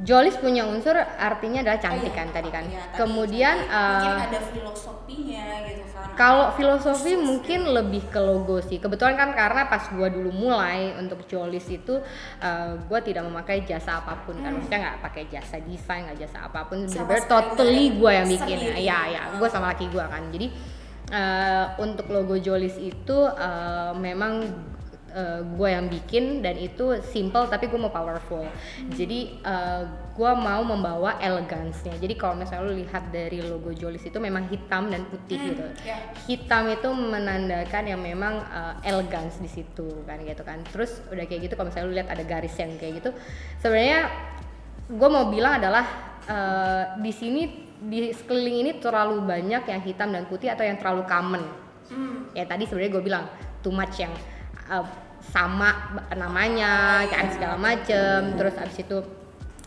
Jolis 0.00 0.40
punya 0.40 0.64
unsur 0.64 0.96
artinya 0.96 1.60
adalah 1.60 1.76
cantik 1.76 2.08
Oh, 2.08 2.16
iya. 2.16 2.18
kan 2.24 2.28
tadi 2.32 2.48
kan 2.48 2.64
Iya, 2.64 2.80
tadi 2.88 2.96
kemudian 3.04 3.56
mungkin 3.68 4.16
eh, 4.16 4.26
ada 4.32 4.40
filosofinya 4.40 5.44
gitu 5.68 5.84
kan. 5.92 6.08
Kalau 6.16 6.46
filosofi 6.56 7.12
mungkin 7.16 7.60
lebih 7.68 8.02
ke 8.08 8.20
logo 8.20 8.60
sih. 8.64 8.80
Kebetulan 8.80 9.16
kan 9.16 9.36
karena 9.36 9.68
pas 9.68 9.88
gua 9.92 10.08
dulu 10.08 10.32
mulai 10.32 10.96
untuk 10.96 11.24
Jolis 11.28 11.68
itu 11.68 12.00
uh, 12.40 12.72
gua 12.88 13.00
tidak 13.04 13.28
memakai 13.28 13.64
jasa 13.68 14.00
apa 14.00 14.24
pun 14.24 14.40
kan. 14.40 14.56
Maksudnya 14.56 14.80
nggak 14.88 14.98
pakai 15.04 15.24
jasa 15.28 15.60
desain, 15.60 16.08
nggak 16.08 16.18
jasa 16.24 16.48
apa 16.48 16.64
pun. 16.64 16.84
Hmm. 16.84 16.88
Sekali 16.88 17.24
totally 17.28 17.84
gua 18.00 18.24
yang 18.24 18.28
bikin 18.28 18.56
ya. 18.56 18.56
sendiri. 18.56 18.80
Iya, 18.80 18.98
ya. 19.12 19.22
Gua 19.36 19.48
sama 19.52 19.72
laki 19.76 19.88
gua 19.92 20.08
kan. 20.08 20.28
Jadi 20.32 20.46
uh, 21.12 21.66
untuk 21.80 22.06
logo 22.08 22.36
Jolis 22.40 22.76
itu 22.80 23.16
uh, 23.16 23.92
memang 23.96 24.44
uh, 25.12 25.40
gue 25.44 25.68
yang 25.70 25.86
bikin 25.86 26.42
dan 26.42 26.54
itu 26.56 26.98
simple 27.06 27.46
tapi 27.46 27.66
gue 27.66 27.78
mau 27.78 27.90
powerful. 27.90 28.46
Jadi 28.94 29.40
uh, 29.42 29.84
gue 30.14 30.32
mau 30.36 30.60
membawa 30.62 31.16
elegansnya. 31.18 31.96
Jadi 31.96 32.14
kalau 32.14 32.36
misalnya 32.36 32.70
lu 32.70 32.74
lihat 32.76 33.08
dari 33.10 33.40
logo 33.40 33.72
Jolis 33.72 34.04
itu 34.04 34.18
memang 34.20 34.46
hitam 34.50 34.90
dan 34.90 35.06
putih 35.08 35.38
Hmm, 35.40 35.48
gitu. 35.54 35.64
ya. 35.86 35.96
hitam 36.28 36.68
itu 36.68 36.88
menandakan 36.92 37.84
yang 37.88 38.00
memang 38.02 38.44
uh, 38.50 38.74
elegans 38.84 39.38
di 39.40 39.48
situ 39.48 40.04
kan 40.04 40.20
gitu 40.22 40.42
kan. 40.42 40.60
Terus 40.68 41.00
udah 41.08 41.24
kayak 41.24 41.48
gitu 41.48 41.54
kalau 41.56 41.68
misalnya 41.72 41.86
lu 41.88 41.94
lihat 41.96 42.08
ada 42.12 42.24
garis 42.26 42.54
yang 42.58 42.74
kayak 42.76 43.00
gitu 43.00 43.10
sebenarnya 43.58 44.10
gue 44.90 45.08
mau 45.08 45.30
bilang 45.30 45.62
adalah 45.62 45.86
uh, 46.26 46.84
di 46.98 47.12
sini 47.14 47.42
di 47.80 48.12
sekeliling 48.12 48.56
ini 48.66 48.70
terlalu 48.76 49.24
banyak 49.24 49.64
yang 49.64 49.80
hitam 49.80 50.12
dan 50.12 50.28
putih 50.28 50.52
atau 50.52 50.66
yang 50.66 50.76
terlalu 50.76 51.06
common. 51.08 51.44
Hmm. 51.90 52.30
ya 52.38 52.46
tadi 52.46 52.70
sebenarnya 52.70 52.92
gue 52.94 53.02
bilang 53.02 53.24
too 53.66 53.74
much 53.74 53.98
yang 53.98 54.14
uh, 54.70 54.86
sama 55.20 56.00
namanya 56.16 57.04
kan 57.12 57.28
segala 57.28 57.60
macem 57.60 58.40
terus 58.40 58.56
abis 58.56 58.80
itu 58.80 58.98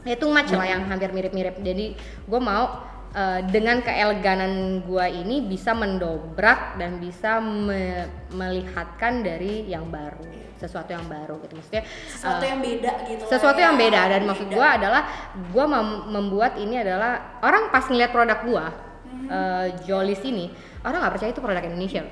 ya 0.03 0.17
too 0.17 0.33
much 0.33 0.49
lah 0.51 0.65
yang 0.65 0.83
hampir 0.89 1.13
mirip-mirip 1.13 1.61
jadi 1.61 1.93
gue 2.25 2.41
mau 2.41 2.81
uh, 3.13 3.39
dengan 3.47 3.79
keeleganan 3.85 4.83
gue 4.83 5.05
ini 5.13 5.45
bisa 5.45 5.71
mendobrak 5.77 6.75
dan 6.81 6.97
bisa 6.97 7.37
me- 7.39 8.09
melihatkan 8.33 9.21
dari 9.21 9.69
yang 9.69 9.87
baru 9.87 10.25
sesuatu 10.57 10.95
yang 10.95 11.05
baru 11.11 11.43
gitu 11.43 11.59
maksudnya 11.59 11.83
Sesuatu 12.07 12.43
uh, 12.43 12.49
yang 12.49 12.59
beda 12.63 12.91
gitu. 13.07 13.23
sesuatu 13.27 13.59
ya. 13.59 13.65
yang 13.69 13.75
beda 13.75 14.01
dan 14.09 14.21
maksud 14.23 14.47
Beda. 14.47 14.55
gue 14.57 14.67
adalah 14.81 15.01
gue 15.35 15.65
membuat 16.11 16.53
ini 16.55 16.75
adalah 16.79 17.39
orang 17.43 17.67
pas 17.69 17.83
ngeliat 17.87 18.11
produk 18.15 18.39
gue 18.43 18.65
uh, 19.27 19.65
Jolis 19.83 20.23
ini 20.23 20.49
orang 20.83 20.99
nggak 21.03 21.13
percaya 21.19 21.31
itu 21.31 21.41
produk 21.43 21.63
Indonesia 21.63 22.03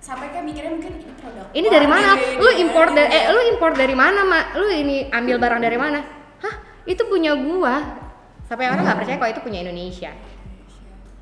sampai 0.00 0.32
kayak 0.32 0.44
mikirnya 0.48 0.72
mungkin 0.72 0.92
ini 0.96 1.12
produk. 1.20 1.44
ini 1.52 1.68
dari 1.68 1.88
mana? 1.88 2.16
Negeri, 2.16 2.40
lu 2.40 2.50
gitu 2.50 2.62
impor 2.64 2.86
dari 2.96 3.10
eh 3.12 3.24
lu 3.28 3.40
impor 3.52 3.72
dari 3.76 3.94
mana 3.94 4.20
mak 4.24 4.44
lu 4.56 4.66
ini 4.72 4.96
ambil 5.12 5.36
barang 5.36 5.60
dari 5.60 5.78
mana? 5.78 6.00
Hah? 6.40 6.54
Itu 6.88 7.04
punya 7.06 7.36
gua. 7.36 8.00
Sampai 8.48 8.66
orang 8.66 8.82
nggak 8.82 8.98
percaya 9.04 9.16
kalau 9.20 9.30
itu 9.30 9.42
punya 9.44 9.60
Indonesia. 9.62 10.10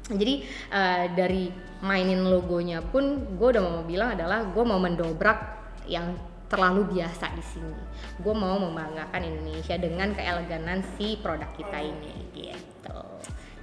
Jadi 0.09 0.35
eh, 0.73 1.05
dari 1.13 1.53
mainin 1.85 2.25
logonya 2.25 2.81
pun 2.81 3.37
gue 3.37 3.49
udah 3.55 3.63
mau 3.63 3.85
bilang 3.85 4.17
adalah 4.17 4.43
gue 4.49 4.65
mau 4.65 4.81
mendobrak 4.81 5.39
yang 5.87 6.17
terlalu 6.49 6.97
biasa 6.97 7.37
di 7.37 7.45
sini. 7.45 7.77
Gue 8.17 8.33
mau 8.33 8.57
membanggakan 8.57 9.21
Indonesia 9.21 9.77
dengan 9.77 10.17
keeleganan 10.17 10.81
si 10.97 11.21
produk 11.21 11.53
kita 11.53 11.79
ini 11.85 12.15
gitu 12.33 13.18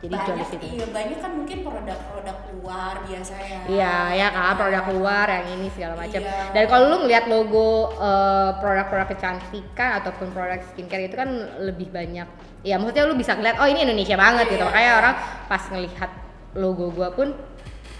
jadi 0.05 0.13
banyak, 0.13 0.27
Jolis 0.29 0.49
itu 0.53 0.65
iya 0.77 0.85
banyak 0.93 1.17
kan 1.17 1.31
mungkin 1.33 1.57
produk-produk 1.65 2.37
luar 2.61 2.95
biasa 3.05 3.33
ya 3.41 3.59
Iya, 3.65 3.95
ya 4.13 4.27
kan 4.29 4.53
produk 4.57 4.85
luar 4.93 5.27
yang 5.29 5.45
ini 5.57 5.67
segala 5.73 5.93
macam. 5.97 6.21
Iya. 6.21 6.53
Dan 6.53 6.63
kalau 6.69 6.85
lu 6.93 6.97
ngeliat 7.05 7.25
logo 7.25 7.93
eh, 7.97 8.49
produk-produk 8.61 9.07
kecantikan 9.17 9.89
ataupun 10.01 10.27
produk 10.33 10.61
skincare 10.73 11.09
itu 11.09 11.15
kan 11.17 11.29
lebih 11.61 11.89
banyak. 11.89 12.27
Ya 12.61 12.77
maksudnya 12.77 13.05
lu 13.09 13.17
bisa 13.17 13.33
ngeliat 13.33 13.57
oh 13.57 13.67
ini 13.69 13.85
Indonesia 13.85 14.13
banget 14.17 14.45
gitu. 14.53 14.61
Iya, 14.61 14.69
Makanya 14.69 14.85
iya. 14.89 14.99
orang 15.01 15.15
pas 15.49 15.63
ngelihat 15.69 16.11
logo 16.55 16.85
gua 16.93 17.09
pun 17.13 17.33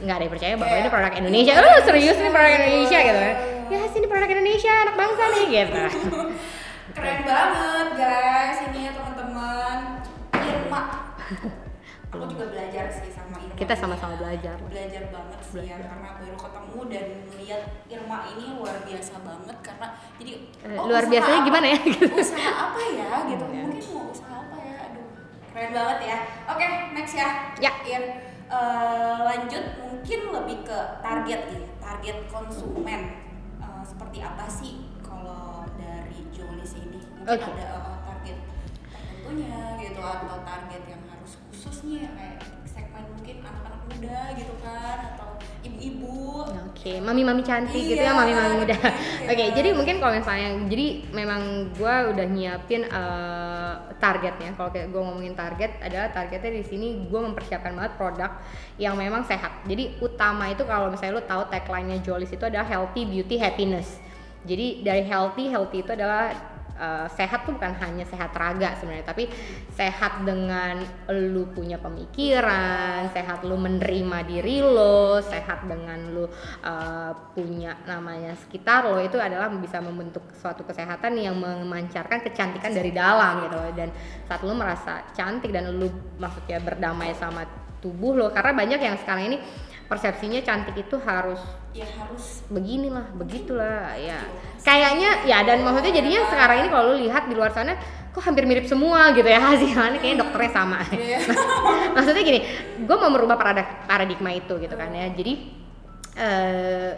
nggak 0.02 0.16
ada 0.16 0.24
yang 0.28 0.34
percaya 0.34 0.54
bahwa 0.60 0.70
Kayak, 0.70 0.82
ini 0.82 0.90
produk 0.94 1.14
Indonesia. 1.18 1.54
ini 1.54 1.66
Oh 1.66 1.82
serius 1.86 2.18
ini 2.22 2.30
produk 2.30 2.52
Indonesia. 2.54 2.74
Indonesia 2.74 3.00
gitu 3.02 3.20
kan. 3.20 3.36
Ya 3.66 3.80
sini 3.90 4.06
produk 4.06 4.30
Indonesia 4.30 4.74
anak 4.86 4.96
bangsa 4.98 5.24
nih 5.34 5.46
gitu. 5.50 5.82
keren 6.96 7.28
banget 7.28 7.88
guys 8.00 8.58
ini 8.72 8.88
ya 8.88 8.92
teman-teman 8.96 9.78
Irma 10.32 10.82
aku 12.08 12.26
juga 12.28 12.46
belajar 12.48 12.86
sih 12.90 13.10
sama 13.10 13.36
Irma 13.38 13.56
Kita 13.56 13.74
ini 13.74 13.82
sama-sama 13.82 14.14
ya. 14.14 14.20
belajar. 14.20 14.56
belajar 14.64 15.04
banget 15.10 15.40
sih 15.42 15.54
ya 15.60 15.76
Belajar. 15.76 15.80
karena 15.88 16.10
baru 16.16 16.38
ketemu 16.38 16.80
dan 16.88 17.06
melihat 17.28 17.62
Irma 17.88 18.18
ini 18.28 18.46
luar 18.54 18.78
biasa 18.82 19.14
banget 19.20 19.58
karena 19.62 19.88
jadi 20.16 20.32
Eh, 20.62 20.76
oh, 20.76 20.86
luar 20.86 21.04
biasanya 21.06 21.38
apa- 21.38 21.48
gimana 21.48 21.68
ya? 21.68 21.80
usaha 22.24 22.52
apa 22.66 22.82
ya 22.90 23.08
gitu 23.26 23.46
Iya. 23.46 23.62
mungkin 23.62 23.84
mau 23.90 24.06
usaha 24.10 24.36
apa 24.40 24.56
ya 24.58 24.74
aduh 24.84 25.06
keren 25.48 25.72
banget 25.72 26.00
ya 26.04 26.18
oke 26.46 26.66
next 26.94 27.16
ya 27.16 27.30
Ya. 27.58 27.72
Ir 27.84 28.04
Eh, 28.46 28.62
lanjut 29.20 29.66
mungkin 29.82 30.20
lebih 30.30 30.58
ke 30.62 30.80
target 31.02 31.50
nih 31.50 31.66
target 31.76 32.30
konsumen 32.30 33.02
eh, 33.58 33.82
seperti 33.84 34.22
apa 34.22 34.46
sih 34.46 34.86
kalau 35.02 35.66
dari 35.74 36.22
Jolis 36.30 36.78
ini 36.78 37.02
mungkin 37.10 37.26
Oke. 37.26 37.42
ada 37.42 37.66
eh, 37.74 37.96
target 38.06 38.38
tertentunya 38.86 39.58
gitu 39.82 39.98
atau 39.98 40.46
target 40.46 40.82
yang 40.86 41.02
harus 41.76 41.84
khusus 41.84 41.92
nih 41.92 42.08
kayak 42.08 42.38
segmen 42.64 43.04
mungkin 43.12 43.36
anak-anak 43.44 43.82
muda 43.92 44.20
gitu 44.40 44.54
kan 44.64 44.98
atau 45.12 45.30
ibu-ibu 45.68 46.16
Oke, 46.76 47.02
mami-mami 47.02 47.42
cantik 47.42 47.82
gitu 47.82 47.98
ya, 47.98 48.14
Iya, 48.14 48.20
mami-mami 48.20 48.62
muda. 48.62 48.78
iya. 48.78 48.92
Oke, 49.34 49.46
jadi 49.58 49.74
mungkin 49.74 49.98
kalau 49.98 50.14
misalnya, 50.14 50.54
jadi 50.70 50.88
memang 51.10 51.74
gue 51.74 51.96
udah 52.14 52.26
nyiapin 52.30 52.86
eh, 52.86 53.74
targetnya. 53.98 54.54
Kalau 54.54 54.70
kayak 54.70 54.94
gue 54.94 55.02
ngomongin 55.02 55.34
target, 55.34 55.82
adalah 55.82 56.14
targetnya 56.14 56.62
di 56.62 56.64
sini 56.68 57.10
gue 57.10 57.20
mempersiapkan 57.26 57.74
banget 57.74 57.98
produk 57.98 58.32
yang 58.78 58.94
memang 58.94 59.26
sehat. 59.26 59.66
Jadi 59.66 59.98
utama 59.98 60.54
itu 60.54 60.62
kalau 60.70 60.94
misalnya 60.94 61.18
lo 61.18 61.24
tahu 61.26 61.50
tagline-nya 61.50 62.06
Jolis 62.06 62.30
itu 62.30 62.46
adalah 62.46 62.70
healthy 62.70 63.02
beauty 63.10 63.42
happiness. 63.42 63.98
Jadi 64.46 64.86
dari 64.86 65.02
healthy, 65.10 65.50
healthy 65.50 65.82
itu 65.82 65.90
adalah 65.90 66.55
eh, 66.76 67.08
sehat 67.16 67.48
tuh 67.48 67.56
bukan 67.56 67.74
hanya 67.80 68.06
sehat 68.06 68.36
raga 68.36 68.76
sebenarnya, 68.78 69.08
tapi 69.08 69.32
sehat 69.74 70.24
dengan 70.28 70.84
lu 71.12 71.50
punya 71.52 71.80
pemikiran, 71.80 73.10
sehat 73.12 73.44
lu 73.48 73.56
menerima 73.56 74.18
diri 74.28 74.60
lo, 74.62 75.20
sehat 75.24 75.68
dengan 75.68 76.00
lu 76.12 76.26
uh, 76.64 77.12
punya 77.34 77.78
namanya 77.86 78.34
sekitar 78.38 78.88
lo 78.88 79.00
itu 79.02 79.20
adalah 79.20 79.52
bisa 79.56 79.80
membentuk 79.80 80.24
suatu 80.40 80.64
kesehatan 80.64 81.18
yang 81.20 81.36
memancarkan 81.38 82.24
kecantikan 82.24 82.72
dari 82.72 82.92
dalam 82.92 83.46
gitu 83.48 83.58
dan 83.76 83.90
saat 84.28 84.42
lu 84.44 84.54
merasa 84.56 85.04
cantik 85.14 85.52
dan 85.52 85.72
lu 85.76 85.90
maksudnya 86.18 86.60
berdamai 86.62 87.14
sama 87.18 87.46
tubuh 87.84 88.18
lo 88.18 88.28
karena 88.34 88.52
banyak 88.56 88.80
yang 88.82 88.98
sekarang 88.98 89.34
ini 89.34 89.38
persepsinya 89.86 90.42
cantik 90.42 90.76
itu 90.82 90.98
harus 91.02 91.38
ya 91.76 91.86
harus 92.00 92.42
beginilah 92.50 93.06
begitulah 93.20 93.94
ya. 94.00 94.24
kayaknya 94.64 95.28
ya 95.30 95.44
dan 95.46 95.62
maksudnya 95.62 95.94
jadinya 96.02 96.26
sekarang 96.32 96.58
ini 96.66 96.70
kalau 96.72 96.84
lu 96.94 97.06
lihat 97.06 97.30
di 97.30 97.36
luar 97.38 97.52
sana 97.54 97.78
kok 98.16 98.24
hampir 98.24 98.48
mirip 98.48 98.64
semua 98.64 99.12
gitu 99.12 99.28
ya 99.28 99.44
hasilnya 99.52 100.00
kayaknya 100.00 100.24
dokternya 100.24 100.52
sama. 100.56 100.80
Iya. 100.88 101.20
maksudnya 102.00 102.24
gini 102.24 102.40
gue 102.88 102.96
mau 102.96 103.12
merubah 103.12 103.36
paradigma 103.84 104.32
itu 104.32 104.56
gitu 104.56 104.76
kan 104.80 104.90
ya. 104.96 105.12
Jadi 105.12 105.34
eh, 106.16 106.92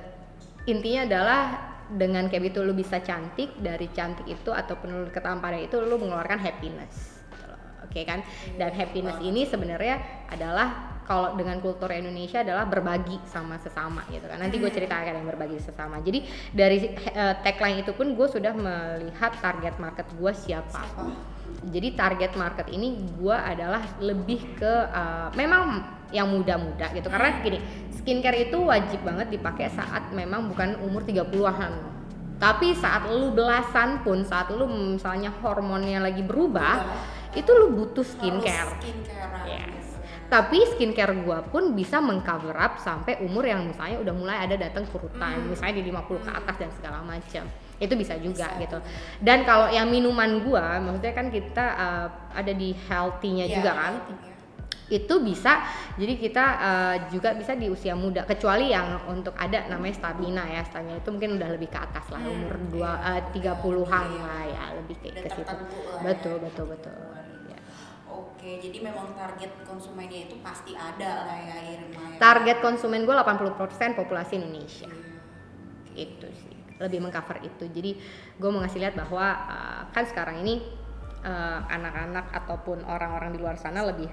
intinya 0.70 1.02
adalah 1.10 1.42
dengan 1.90 2.30
kayak 2.30 2.54
gitu 2.54 2.62
lu 2.62 2.78
bisa 2.78 3.02
cantik 3.02 3.58
dari 3.58 3.90
cantik 3.96 4.30
itu 4.30 4.54
ataupun 4.54 4.88
lu 4.94 5.10
ketampanan 5.10 5.66
itu 5.66 5.82
lu 5.82 5.98
mengeluarkan 5.98 6.38
happiness. 6.38 7.18
Gitu 7.34 7.46
oke 7.82 8.00
kan? 8.06 8.22
Dan 8.54 8.78
happiness 8.78 9.18
ini 9.26 9.50
sebenarnya 9.50 10.30
adalah 10.30 10.97
kalau 11.08 11.40
dengan 11.40 11.64
kultur 11.64 11.88
Indonesia 11.90 12.44
adalah 12.44 12.68
berbagi 12.68 13.18
sama 13.26 13.56
sesama 13.58 14.04
gitu 14.12 14.28
kan. 14.28 14.38
Nanti 14.44 14.60
gue 14.60 14.68
ceritakan 14.68 15.24
yang 15.24 15.28
berbagi 15.28 15.58
sesama. 15.64 16.04
Jadi 16.04 16.28
dari 16.52 16.92
eh, 16.94 17.36
tagline 17.42 17.82
itu 17.82 17.96
pun 17.96 18.12
gue 18.12 18.28
sudah 18.28 18.52
melihat 18.52 19.32
target 19.40 19.80
market 19.80 20.06
gue 20.20 20.32
siapa. 20.36 20.84
Jadi 21.64 21.96
target 21.96 22.36
market 22.36 22.68
ini 22.70 23.02
gua 23.18 23.42
adalah 23.42 23.82
lebih 23.98 24.60
ke 24.60 24.74
uh, 24.94 25.32
memang 25.34 25.82
yang 26.14 26.30
muda-muda 26.30 26.92
gitu. 26.94 27.08
Karena 27.10 27.40
gini 27.40 27.60
skincare 27.98 28.52
itu 28.52 28.62
wajib 28.62 29.02
banget 29.02 29.32
dipakai 29.32 29.72
saat 29.72 30.12
memang 30.14 30.52
bukan 30.52 30.76
umur 30.86 31.02
30-an 31.08 31.98
tapi 32.38 32.78
saat 32.78 33.10
lu 33.10 33.34
belasan 33.34 34.06
pun 34.06 34.22
saat 34.22 34.54
lu 34.54 34.70
misalnya 34.70 35.34
hormonnya 35.42 36.06
lagi 36.06 36.22
berubah 36.22 36.86
itu 37.34 37.50
lu 37.54 37.74
butuh 37.74 38.06
skincare. 38.06 38.78
skincare 38.78 39.46
Yes. 39.46 39.77
Tapi 40.28 40.60
skincare 40.76 41.16
gua 41.24 41.40
pun 41.40 41.72
bisa 41.72 42.04
mengcover 42.04 42.52
up 42.52 42.84
sampai 42.84 43.16
umur 43.24 43.48
yang 43.48 43.64
misalnya 43.64 44.04
udah 44.04 44.12
mulai 44.12 44.38
ada 44.44 44.60
datang 44.60 44.84
kurutan, 44.92 45.40
misalnya 45.48 45.80
di 45.80 45.88
50 45.88 46.20
ke 46.20 46.32
atas 46.36 46.56
dan 46.60 46.70
segala 46.76 47.00
macam. 47.00 47.48
Itu 47.80 47.94
bisa 47.96 48.20
juga 48.20 48.52
gitu. 48.60 48.76
Dan 49.24 49.48
kalau 49.48 49.72
yang 49.72 49.88
minuman 49.88 50.44
gua, 50.44 50.84
maksudnya 50.84 51.16
kan 51.16 51.32
kita 51.32 51.66
uh, 51.80 52.08
ada 52.36 52.52
di 52.52 52.76
healthy-nya 52.76 53.46
Iya, 53.48 53.56
juga 53.56 53.72
kan. 53.72 53.94
Itu 54.88 55.20
bisa 55.20 55.68
jadi 56.00 56.16
kita 56.16 56.46
uh, 56.60 56.96
juga 57.12 57.36
bisa 57.36 57.56
di 57.56 57.68
usia 57.68 57.92
muda 57.92 58.24
kecuali 58.24 58.72
yang 58.72 59.04
untuk 59.12 59.36
ada 59.36 59.68
namanya 59.68 60.00
stamina 60.00 60.48
ya. 60.48 60.64
Stamina 60.64 61.00
itu 61.00 61.12
mungkin 61.12 61.36
udah 61.36 61.50
lebih 61.56 61.68
ke 61.68 61.80
atas 61.80 62.08
lah, 62.08 62.20
Hmm, 62.20 62.36
umur 62.36 62.56
dua 62.72 62.92
uh, 63.00 63.22
30-an 63.32 64.08
lah 64.24 64.44
ya, 64.48 64.64
lebih 64.80 64.96
kayak 65.04 65.28
ke 65.28 65.30
situ. 65.36 65.56
ya. 65.56 66.04
Betul, 66.04 66.36
betul, 66.40 66.66
betul. 66.72 66.96
Oke, 68.48 68.64
jadi 68.64 68.80
memang 68.80 69.12
target 69.12 69.52
konsumennya 69.68 70.32
itu 70.32 70.40
pasti 70.40 70.72
ada 70.72 71.28
lah 71.28 71.36
ya 71.36 71.68
Irma 71.68 72.16
ya. 72.16 72.16
Target 72.16 72.64
konsumen 72.64 73.04
gue 73.04 73.12
80% 73.12 73.60
populasi 74.00 74.40
Indonesia. 74.40 74.88
Iya. 74.88 76.08
Itu 76.08 76.32
sih. 76.32 76.56
Lebih 76.80 77.04
mengcover 77.04 77.44
itu. 77.44 77.68
Jadi 77.68 78.00
gue 78.40 78.48
mau 78.48 78.64
ngasih 78.64 78.80
lihat 78.80 78.96
bahwa 78.96 79.36
uh, 79.36 79.82
kan 79.92 80.08
sekarang 80.08 80.48
ini 80.48 80.64
uh, 81.28 81.60
anak-anak 81.68 82.32
ataupun 82.32 82.88
orang-orang 82.88 83.36
di 83.36 83.40
luar 83.44 83.60
sana 83.60 83.84
lebih 83.84 84.08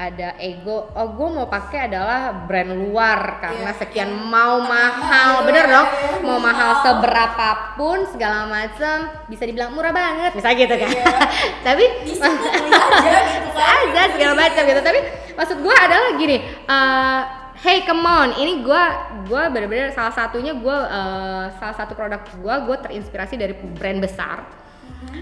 ada 0.00 0.32
ego. 0.40 0.88
Oh 0.96 1.12
gue 1.12 1.28
mau 1.28 1.44
pakai 1.44 1.92
adalah 1.92 2.32
brand 2.48 2.72
luar 2.72 3.36
karena 3.44 3.68
Iya, 3.68 3.78
sekian 3.84 4.08
yang 4.08 4.24
mau 4.32 4.56
ternama 4.64 4.96
mahal. 4.96 5.30
Bener 5.44 5.64
dong? 5.68 5.88
Mau 6.24 6.38
mahal. 6.40 6.72
seberapapun 6.80 8.08
segala 8.08 8.48
macam 8.48 9.12
bisa 9.28 9.44
dibilang 9.44 9.76
murah 9.76 9.92
banget. 9.92 10.32
Misalnya 10.32 10.56
gitu 10.64 10.74
kan 10.80 10.88
Iya. 10.88 11.14
tapi 11.66 11.84
Bisa 12.08 12.24
aja 12.24 12.48
gitu 12.56 13.50
kan. 13.52 13.74
aja 13.84 14.02
segala 14.16 14.32
macam 14.32 14.62
gitu. 14.64 14.80
Tapi 14.80 15.00
maksud 15.36 15.56
gue 15.60 15.74
adalah 15.76 16.08
gini 16.16 16.36
eh, 16.48 17.20
hey 17.60 17.84
come 17.84 18.08
on. 18.08 18.28
Ini 18.40 18.52
gue 18.64 18.82
gue 19.28 19.42
bener-bener 19.52 19.92
salah 19.92 20.16
satunya 20.16 20.56
gue 20.56 20.76
eh, 20.88 21.44
salah 21.60 21.76
satu 21.76 21.92
produk 21.92 22.24
gue 22.24 22.54
gue 22.64 22.76
terinspirasi 22.88 23.36
dari 23.36 23.52
brand 23.52 24.00
besar 24.00 24.59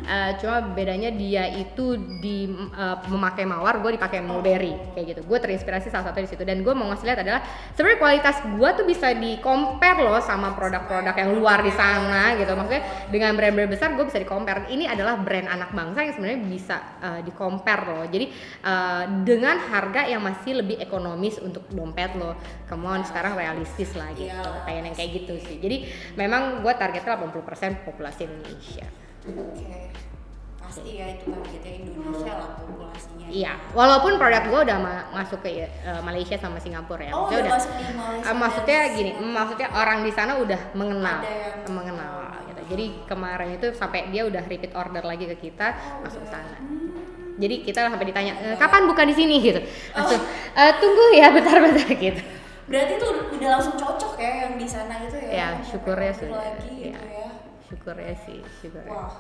Eh, 0.09 0.33
cuma 0.40 0.61
bedanya 0.72 1.12
dia 1.12 1.48
itu 1.48 1.96
di 2.20 2.48
eh, 2.53 2.96
memakai 3.09 3.44
mawar 3.48 3.81
gue 3.81 3.96
dipakai 3.96 4.20
mulberry 4.20 4.72
kayak 4.92 5.16
gitu. 5.16 5.20
Gue 5.24 5.38
terinspirasi 5.40 5.88
salah 5.88 6.12
satu 6.12 6.20
di 6.20 6.29
situ. 6.29 6.44
Dan 6.44 6.64
gue 6.64 6.72
mau 6.72 6.88
ngasih 6.92 7.07
lihat 7.09 7.20
adalah 7.24 7.40
sebenarnya 7.72 7.98
kualitas 8.01 8.37
gue 8.44 8.70
tuh 8.77 8.85
bisa 8.88 9.12
di 9.16 9.40
compare 9.40 10.01
loh 10.01 10.20
sama 10.20 10.53
produk-produk 10.57 11.12
yang 11.12 11.31
luar 11.37 11.64
di 11.64 11.72
sana 11.72 12.37
gitu. 12.37 12.53
Maksudnya 12.53 12.83
dengan 13.09 13.33
brand-brand 13.37 13.70
besar 13.72 13.88
gue 13.96 14.05
bisa 14.05 14.20
di 14.20 14.29
compare 14.29 14.68
ini 14.68 14.85
adalah 14.88 15.20
brand 15.20 15.48
anak 15.48 15.70
bangsa 15.72 15.98
yang 16.05 16.14
sebenarnya 16.16 16.40
bisa 16.44 16.77
eh, 17.01 17.20
di 17.24 17.33
compare 17.33 17.83
loh. 17.88 18.05
Jadi 18.09 18.27
eh, 18.64 19.05
dengan 19.24 19.57
harga 19.61 20.09
yang 20.09 20.20
masih 20.20 20.61
lebih 20.64 20.81
ekonomis 20.81 21.40
untuk 21.40 21.64
dompet 21.72 22.12
lo 22.16 22.37
come 22.68 22.85
on 22.88 23.01
sekarang 23.05 23.37
realistis 23.37 23.92
lah 23.96 24.12
gitu. 24.12 24.48
Pengen 24.68 24.92
yang 24.92 24.96
kayak 24.96 25.11
gitu 25.24 25.35
sih. 25.40 25.57
Jadi 25.61 25.85
memang 26.16 26.61
gue 26.61 26.72
targetnya 26.77 27.16
80% 27.16 27.85
populasi 27.88 28.24
Indonesia 28.29 29.08
Oke. 29.31 29.93
Pasti 30.59 30.91
ya 30.95 31.07
itu 31.11 31.25
targetnya 31.27 31.73
Indonesia 31.83 32.33
lah 32.35 32.51
populasinya. 32.59 33.27
Iya, 33.27 33.53
walaupun 33.73 34.17
produk 34.17 34.43
gue 34.43 34.61
udah 34.64 34.79
ma- 34.79 35.07
masuk 35.14 35.41
ke 35.41 35.64
eh, 35.64 35.69
Malaysia 36.01 36.37
sama 36.37 36.57
Singapura 36.57 37.03
ya. 37.03 37.12
Oh, 37.12 37.25
Maksudnya 37.25 37.41
udah 37.41 37.53
masuk 37.55 37.73
di 37.73 37.85
Malaysia 37.91 38.25
dan 38.25 38.37
maksudnya 38.37 38.79
gini, 38.91 39.11
Singapura. 39.11 39.33
maksudnya 39.35 39.69
orang 39.73 39.99
di 40.01 40.11
sana 40.11 40.33
udah 40.37 40.61
mengenal, 40.73 41.19
yang- 41.21 41.69
mengenal 41.69 42.12
gitu. 42.47 42.61
Jadi 42.69 42.85
kemarin 43.05 43.49
itu 43.55 43.67
sampai 43.73 44.09
dia 44.09 44.23
udah 44.23 44.43
repeat 44.43 44.73
order 44.73 45.03
lagi 45.03 45.25
ke 45.27 45.37
kita 45.43 45.67
Oh, 45.73 46.05
masuk 46.05 46.21
ke 46.21 46.27
udah. 46.27 46.33
sana. 46.35 46.57
Hmm. 46.59 46.77
Jadi 47.38 47.55
kita 47.62 47.87
sampai 47.87 48.03
ditanya 48.05 48.35
"E, 48.35 48.47
kapan 48.55 48.83
buka 48.85 49.03
di 49.03 49.14
sini 49.14 49.38
gitu. 49.38 49.61
Langsung 49.95 50.19
"E, 50.53 50.62
tunggu 50.77 51.05
ya 51.14 51.31
bentar-bentar 51.31 51.87
gitu. 51.88 52.19
Berarti 52.67 52.93
tuh 52.97 53.09
udah 53.31 53.49
langsung 53.51 53.75
cocok 53.75 54.19
ya 54.19 54.31
yang 54.43 54.53
di 54.55 54.67
sana 54.67 55.01
itu 55.01 55.17
ya. 55.17 55.31
Ya, 55.31 55.47
Sampai 55.55 55.64
syukurnya 55.64 56.11
order 56.11 56.19
sih. 56.19 56.29
Lagi 56.29 56.73
Ya. 56.83 56.99
gitu 56.99 57.07
ya. 57.09 57.28
Syukurnya 57.68 58.14
sih, 58.24 58.40
syukurnya. 58.59 58.92
Wah. 58.96 59.12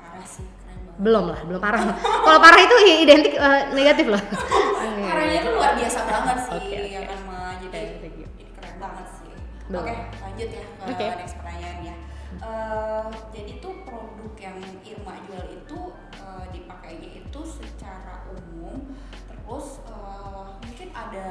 Parah 0.00 0.24
sih, 0.24 0.46
keren 0.64 0.78
banget. 0.88 1.00
Belum 1.04 1.24
lah, 1.28 1.40
belum 1.44 1.60
parah. 1.60 1.82
Kalau 2.00 2.38
parah 2.40 2.60
itu 2.64 2.76
identik 3.04 3.34
eh, 3.36 3.62
negatif 3.76 4.08
loh. 4.08 4.22
Parahnya 5.06 5.36
itu 5.44 5.50
luar 5.52 5.72
biasa 5.76 5.98
banget 6.08 6.36
sih 6.48 6.52
Oke, 6.56 6.76
oke. 6.76 6.88
ya 6.88 7.00
kan 7.04 7.20
Ma. 7.28 7.38
Jadi 7.60 7.78
ini 8.00 8.24
keren 8.56 8.76
banget 8.80 9.06
sih. 9.12 9.32
Oke, 9.68 9.94
lanjut 10.24 10.48
ya 10.48 10.64
ke 10.64 10.84
Oke. 10.88 11.06
next 11.20 11.36
pertanyaan 11.36 11.78
ya. 11.84 11.94
Eh, 12.36 13.04
jadi 13.32 13.52
tuh 13.60 13.74
produk 13.84 14.32
yang 14.36 14.56
Irma 14.84 15.14
jual 15.24 15.44
itu 15.50 15.78
eh, 16.16 16.44
dipakainya 16.52 17.10
itu 17.24 17.40
secara 17.44 18.24
umum 18.32 18.92
terus 19.26 19.80
eh, 19.84 20.48
mungkin 20.60 20.88
ada 20.92 21.26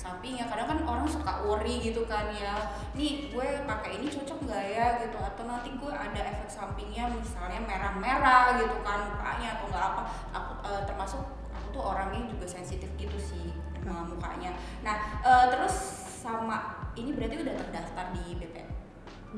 sampingnya 0.00 0.48
kadang 0.48 0.64
kan 0.64 0.78
orang 0.88 1.04
suka 1.04 1.44
worry 1.44 1.76
gitu 1.84 2.08
kan 2.08 2.32
ya. 2.32 2.72
Nih 2.96 3.28
gue 3.28 3.48
pakai 3.68 4.00
ini 4.00 4.08
cocok 4.08 4.48
nggak 4.48 4.64
ya 4.72 4.86
gitu? 5.04 5.20
Atau 5.20 5.44
nanti 5.44 5.68
gue 5.76 5.92
ada 5.92 6.20
efek 6.24 6.48
sampingnya 6.48 7.12
misalnya 7.12 7.60
merah-merah 7.60 8.56
gitu 8.56 8.80
kan 8.80 9.12
mukanya 9.12 9.60
atau 9.60 9.68
nggak 9.68 9.84
apa. 9.92 10.02
Aku 10.32 10.52
eh, 10.64 10.82
termasuk 10.88 11.20
aku 11.52 11.68
tuh 11.76 11.84
orangnya 11.84 12.24
juga 12.32 12.48
sensitif 12.48 12.88
gitu 12.96 13.20
sih 13.20 13.52
sama 13.84 14.08
mukanya. 14.08 14.56
Nah 14.80 15.20
eh, 15.20 15.46
terus 15.52 15.76
sama 16.24 16.88
ini 16.96 17.12
berarti 17.12 17.44
udah 17.44 17.54
terdaftar 17.60 18.04
di 18.16 18.24
BP 18.40 18.56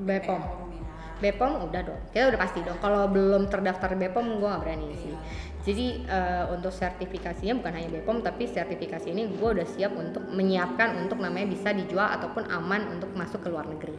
Bepom. 0.06 0.40
ya. 0.40 0.82
Bepom 1.22 1.70
udah 1.70 1.82
dong, 1.86 2.02
kita 2.10 2.34
udah 2.34 2.40
pasti 2.40 2.58
dong. 2.66 2.78
Kalau 2.82 3.06
belum 3.06 3.46
terdaftar 3.46 3.94
Bepom, 3.94 4.42
gue 4.42 4.48
nggak 4.48 4.62
berani 4.64 4.90
sih. 4.98 5.14
Jadi 5.62 6.02
eh, 6.02 6.44
untuk 6.50 6.74
sertifikasinya 6.74 7.54
bukan 7.54 7.70
hanya 7.70 7.88
BPOM 7.92 8.18
tapi 8.18 8.50
sertifikasi 8.50 9.06
ini 9.08 9.30
gue 9.30 9.48
udah 9.54 9.62
siap 9.62 9.94
untuk 9.94 10.26
menyiapkan 10.26 10.98
untuk 10.98 11.22
namanya 11.22 11.46
bisa 11.46 11.70
dijual 11.70 12.10
ataupun 12.10 12.50
aman 12.50 12.90
untuk 12.90 13.14
masuk 13.14 13.46
ke 13.46 13.48
luar 13.48 13.70
negeri. 13.70 13.94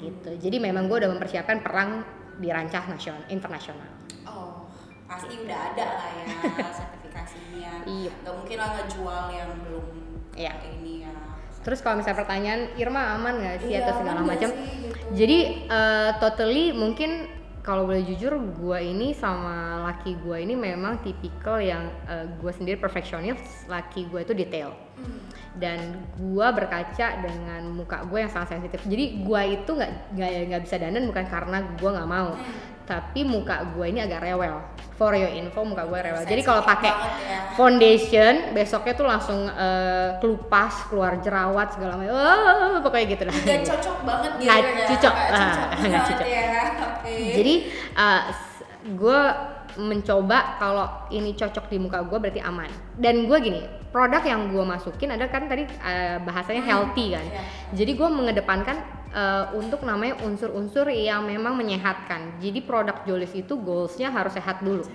Gitu. 0.00 0.30
Jadi 0.40 0.56
memang 0.56 0.88
gue 0.88 0.96
udah 0.96 1.12
mempersiapkan 1.12 1.60
perang 1.60 2.00
di 2.36 2.48
rancah 2.48 2.88
nasional 2.88 3.28
internasional. 3.28 3.84
Oh, 4.24 4.68
pasti 5.04 5.36
udah 5.36 5.58
ada 5.72 5.84
lah 6.00 6.08
ya 6.16 6.24
sertifikasinya. 6.80 7.72
Iya. 7.84 8.12
Gak 8.24 8.34
mungkin 8.34 8.56
lah 8.56 8.70
ngejual 8.80 9.24
yang 9.32 9.50
belum 9.68 9.86
Iya. 10.32 10.52
ini 10.80 11.04
ya. 11.04 11.12
Terus 11.60 11.84
kalau 11.84 12.00
misalnya 12.00 12.24
pertanyaan 12.24 12.60
Irma 12.76 13.16
aman 13.16 13.36
nggak 13.36 13.56
sih 13.64 13.76
Iya, 13.76 13.84
atau 13.84 14.00
segala 14.00 14.20
macam? 14.24 14.48
gitu. 14.48 14.96
Jadi 15.12 15.38
eh, 15.68 16.10
totally 16.20 16.72
mungkin 16.72 17.28
kalau 17.66 17.82
boleh 17.82 18.06
jujur 18.06 18.38
gua 18.62 18.78
ini 18.78 19.10
sama 19.10 19.82
laki 19.90 20.14
gua 20.22 20.38
ini 20.38 20.54
memang 20.54 21.02
tipikal 21.02 21.58
yang 21.58 21.90
eh, 22.06 22.30
gua 22.38 22.54
sendiri 22.54 22.78
perfeksionis, 22.78 23.66
laki 23.66 24.06
gua 24.06 24.22
itu 24.22 24.32
detail. 24.38 24.70
Hmm. 24.94 25.18
Dan 25.58 26.06
gua 26.14 26.54
berkaca 26.54 27.26
dengan 27.26 27.74
muka 27.74 28.06
gue 28.06 28.22
yang 28.22 28.30
sangat 28.30 28.56
sensitif. 28.56 28.86
Jadi 28.86 29.26
gua 29.26 29.42
itu 29.42 29.66
nggak 29.66 30.14
nggak 30.14 30.30
nggak 30.54 30.62
bisa 30.62 30.76
dandan 30.78 31.10
bukan 31.10 31.26
karena 31.26 31.58
gua 31.82 31.90
nggak 31.98 32.08
mau, 32.08 32.30
tapi 32.86 33.20
muka 33.20 33.66
gua 33.70 33.84
ini 33.84 33.98
agak 33.98 34.22
rewel. 34.22 34.62
For 34.94 35.12
your 35.12 35.28
info, 35.28 35.60
muka 35.60 35.84
gue 35.84 36.00
rewel. 36.00 36.24
Jadi 36.24 36.40
kalau 36.40 36.64
pakai 36.64 36.88
ya. 36.88 37.52
foundation 37.52 38.32
besoknya 38.50 38.94
tuh 38.94 39.04
langsung 39.04 39.44
eh, 39.44 40.16
kelupas 40.16 40.88
keluar 40.88 41.20
jerawat 41.20 41.68
segala 41.68 42.00
macam 42.00 42.14
Wah, 42.14 42.80
pokoknya 42.80 43.04
gitu 43.10 43.22
dah 43.22 43.34
Gak 43.36 43.60
cocok 43.66 43.96
banget 44.00 44.30
gitu 44.34 44.44
Nggak 44.46 44.56
ya. 44.56 44.86
cocok. 44.88 45.14
Nggak 45.14 45.28
Ah, 45.28 45.44
cocok 45.44 45.68
nggak 45.68 45.84
banget 45.84 46.08
cocok. 46.08 46.26
ya. 47.12 47.32
Jadi 47.34 47.54
gue 48.88 49.20
mencoba 49.76 50.56
kalau 50.56 50.86
ini 51.10 51.36
cocok 51.36 51.68
di 51.68 51.76
muka 51.76 52.00
gue 52.00 52.16
berarti 52.16 52.40
aman 52.40 52.70
dan 52.96 53.28
gue 53.28 53.38
gini 53.38 53.60
produk 53.92 54.24
yang 54.24 54.48
gue 54.48 54.64
masukin 54.64 55.12
ada 55.12 55.28
kan 55.28 55.44
tadi 55.44 55.68
eh, 55.68 56.16
bahasanya 56.18 56.64
healthy 56.64 57.12
kan 57.12 57.20
Iya. 57.20 57.42
jadi 57.74 57.92
gue 57.92 58.08
mengedepankan 58.08 58.76
eh, 59.14 59.44
untuk 59.54 59.82
namanya 59.86 60.18
unsur-unsur 60.24 60.88
yang 60.90 61.26
memang 61.26 61.54
menyehatkan 61.58 62.38
jadi 62.42 62.62
produk 62.62 63.02
Jolis 63.06 63.32
itu 63.34 63.54
goalsnya 63.58 64.10
harus 64.10 64.34
sehat 64.34 64.62
dulu 64.62 64.86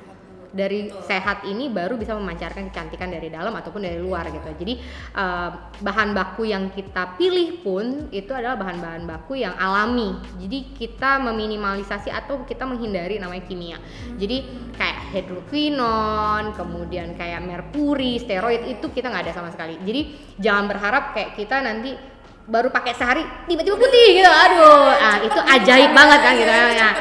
dari 0.52 0.92
sehat 1.08 1.48
ini 1.48 1.72
baru 1.72 1.96
bisa 1.96 2.12
memancarkan 2.12 2.70
kecantikan 2.70 3.08
dari 3.08 3.32
dalam 3.32 3.56
ataupun 3.56 3.82
dari 3.88 3.98
luar 4.04 4.28
gitu. 4.30 4.52
Jadi 4.52 4.74
eh, 5.16 5.50
bahan 5.80 6.12
baku 6.12 6.52
yang 6.52 6.70
kita 6.70 7.16
pilih 7.16 7.64
pun 7.64 8.12
itu 8.12 8.32
adalah 8.36 8.60
bahan-bahan 8.60 9.08
baku 9.08 9.40
yang 9.40 9.56
alami. 9.56 10.20
Jadi 10.38 10.76
kita 10.76 11.24
meminimalisasi 11.24 12.12
atau 12.12 12.44
kita 12.44 12.68
menghindari 12.68 13.18
namanya 13.18 13.48
kimia. 13.48 13.80
Jadi 14.20 14.70
kayak 14.76 15.00
hidroquinon, 15.16 16.52
kemudian 16.54 17.16
kayak 17.16 17.42
merkuri, 17.48 18.20
steroid 18.20 18.68
itu 18.68 18.92
kita 18.92 19.08
nggak 19.08 19.32
ada 19.32 19.34
sama 19.34 19.50
sekali. 19.56 19.80
Jadi 19.82 20.36
jangan 20.38 20.68
berharap 20.68 21.16
kayak 21.16 21.40
kita 21.40 21.64
nanti 21.64 22.11
baru 22.48 22.68
pakai 22.74 22.94
sehari 22.98 23.24
tiba-tiba 23.46 23.78
putih 23.78 24.08
gitu. 24.22 24.30
Aduh 24.30 24.90
ah, 24.94 25.18
itu 25.22 25.40
ajaib 25.40 25.92
banget 25.94 26.20
kan 26.24 26.34
gitu. 26.38 26.52
Nah, 26.52 26.66
banget. 26.72 26.96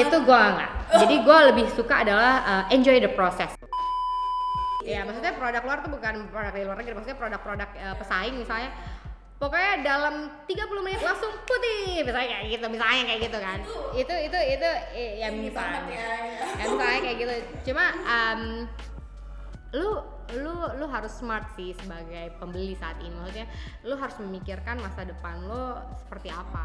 itu 0.00 0.16
gua 0.24 0.42
nggak. 0.56 0.70
Jadi 1.02 1.14
gua 1.26 1.38
lebih 1.52 1.66
suka 1.74 1.94
adalah 2.06 2.32
uh, 2.44 2.64
enjoy 2.72 2.96
the 3.02 3.10
process. 3.12 3.52
Ya 4.86 5.02
maksudnya 5.02 5.34
produk 5.34 5.62
luar 5.66 5.78
tuh 5.82 5.90
bukan 5.90 6.30
produk 6.30 6.52
dari 6.54 6.64
luar 6.64 6.78
negeri 6.78 6.94
maksudnya 6.94 7.18
produk-produk 7.18 7.68
uh, 7.74 7.94
pesaing 7.98 8.36
misalnya. 8.38 8.70
Pokoknya 9.36 9.84
dalam 9.84 10.32
30 10.48 10.64
menit 10.80 11.04
langsung 11.04 11.28
putih 11.44 12.00
misalnya 12.00 12.40
kayak 12.40 12.56
gitu 12.56 12.66
misalnya 12.72 13.02
kayak 13.04 13.20
gitu 13.28 13.38
kan. 13.42 13.58
Itu 13.92 14.14
itu 14.16 14.38
itu 14.56 14.68
ya 14.96 15.28
misalnya 15.28 15.80
ya. 15.92 16.08
ya 16.56 16.64
misalnya 16.72 17.00
kayak 17.04 17.16
gitu. 17.20 17.34
Cuma 17.68 17.84
um, 18.08 18.40
lu 19.76 20.15
lu 20.34 20.54
lu 20.80 20.86
harus 20.90 21.12
smart 21.14 21.46
sih 21.54 21.76
sebagai 21.78 22.34
pembeli 22.42 22.74
saat 22.74 22.98
ini. 23.02 23.14
Maksudnya 23.14 23.46
lu 23.86 23.94
harus 23.94 24.16
memikirkan 24.18 24.82
masa 24.82 25.06
depan 25.06 25.46
lo 25.46 25.78
seperti 26.02 26.28
apa 26.34 26.62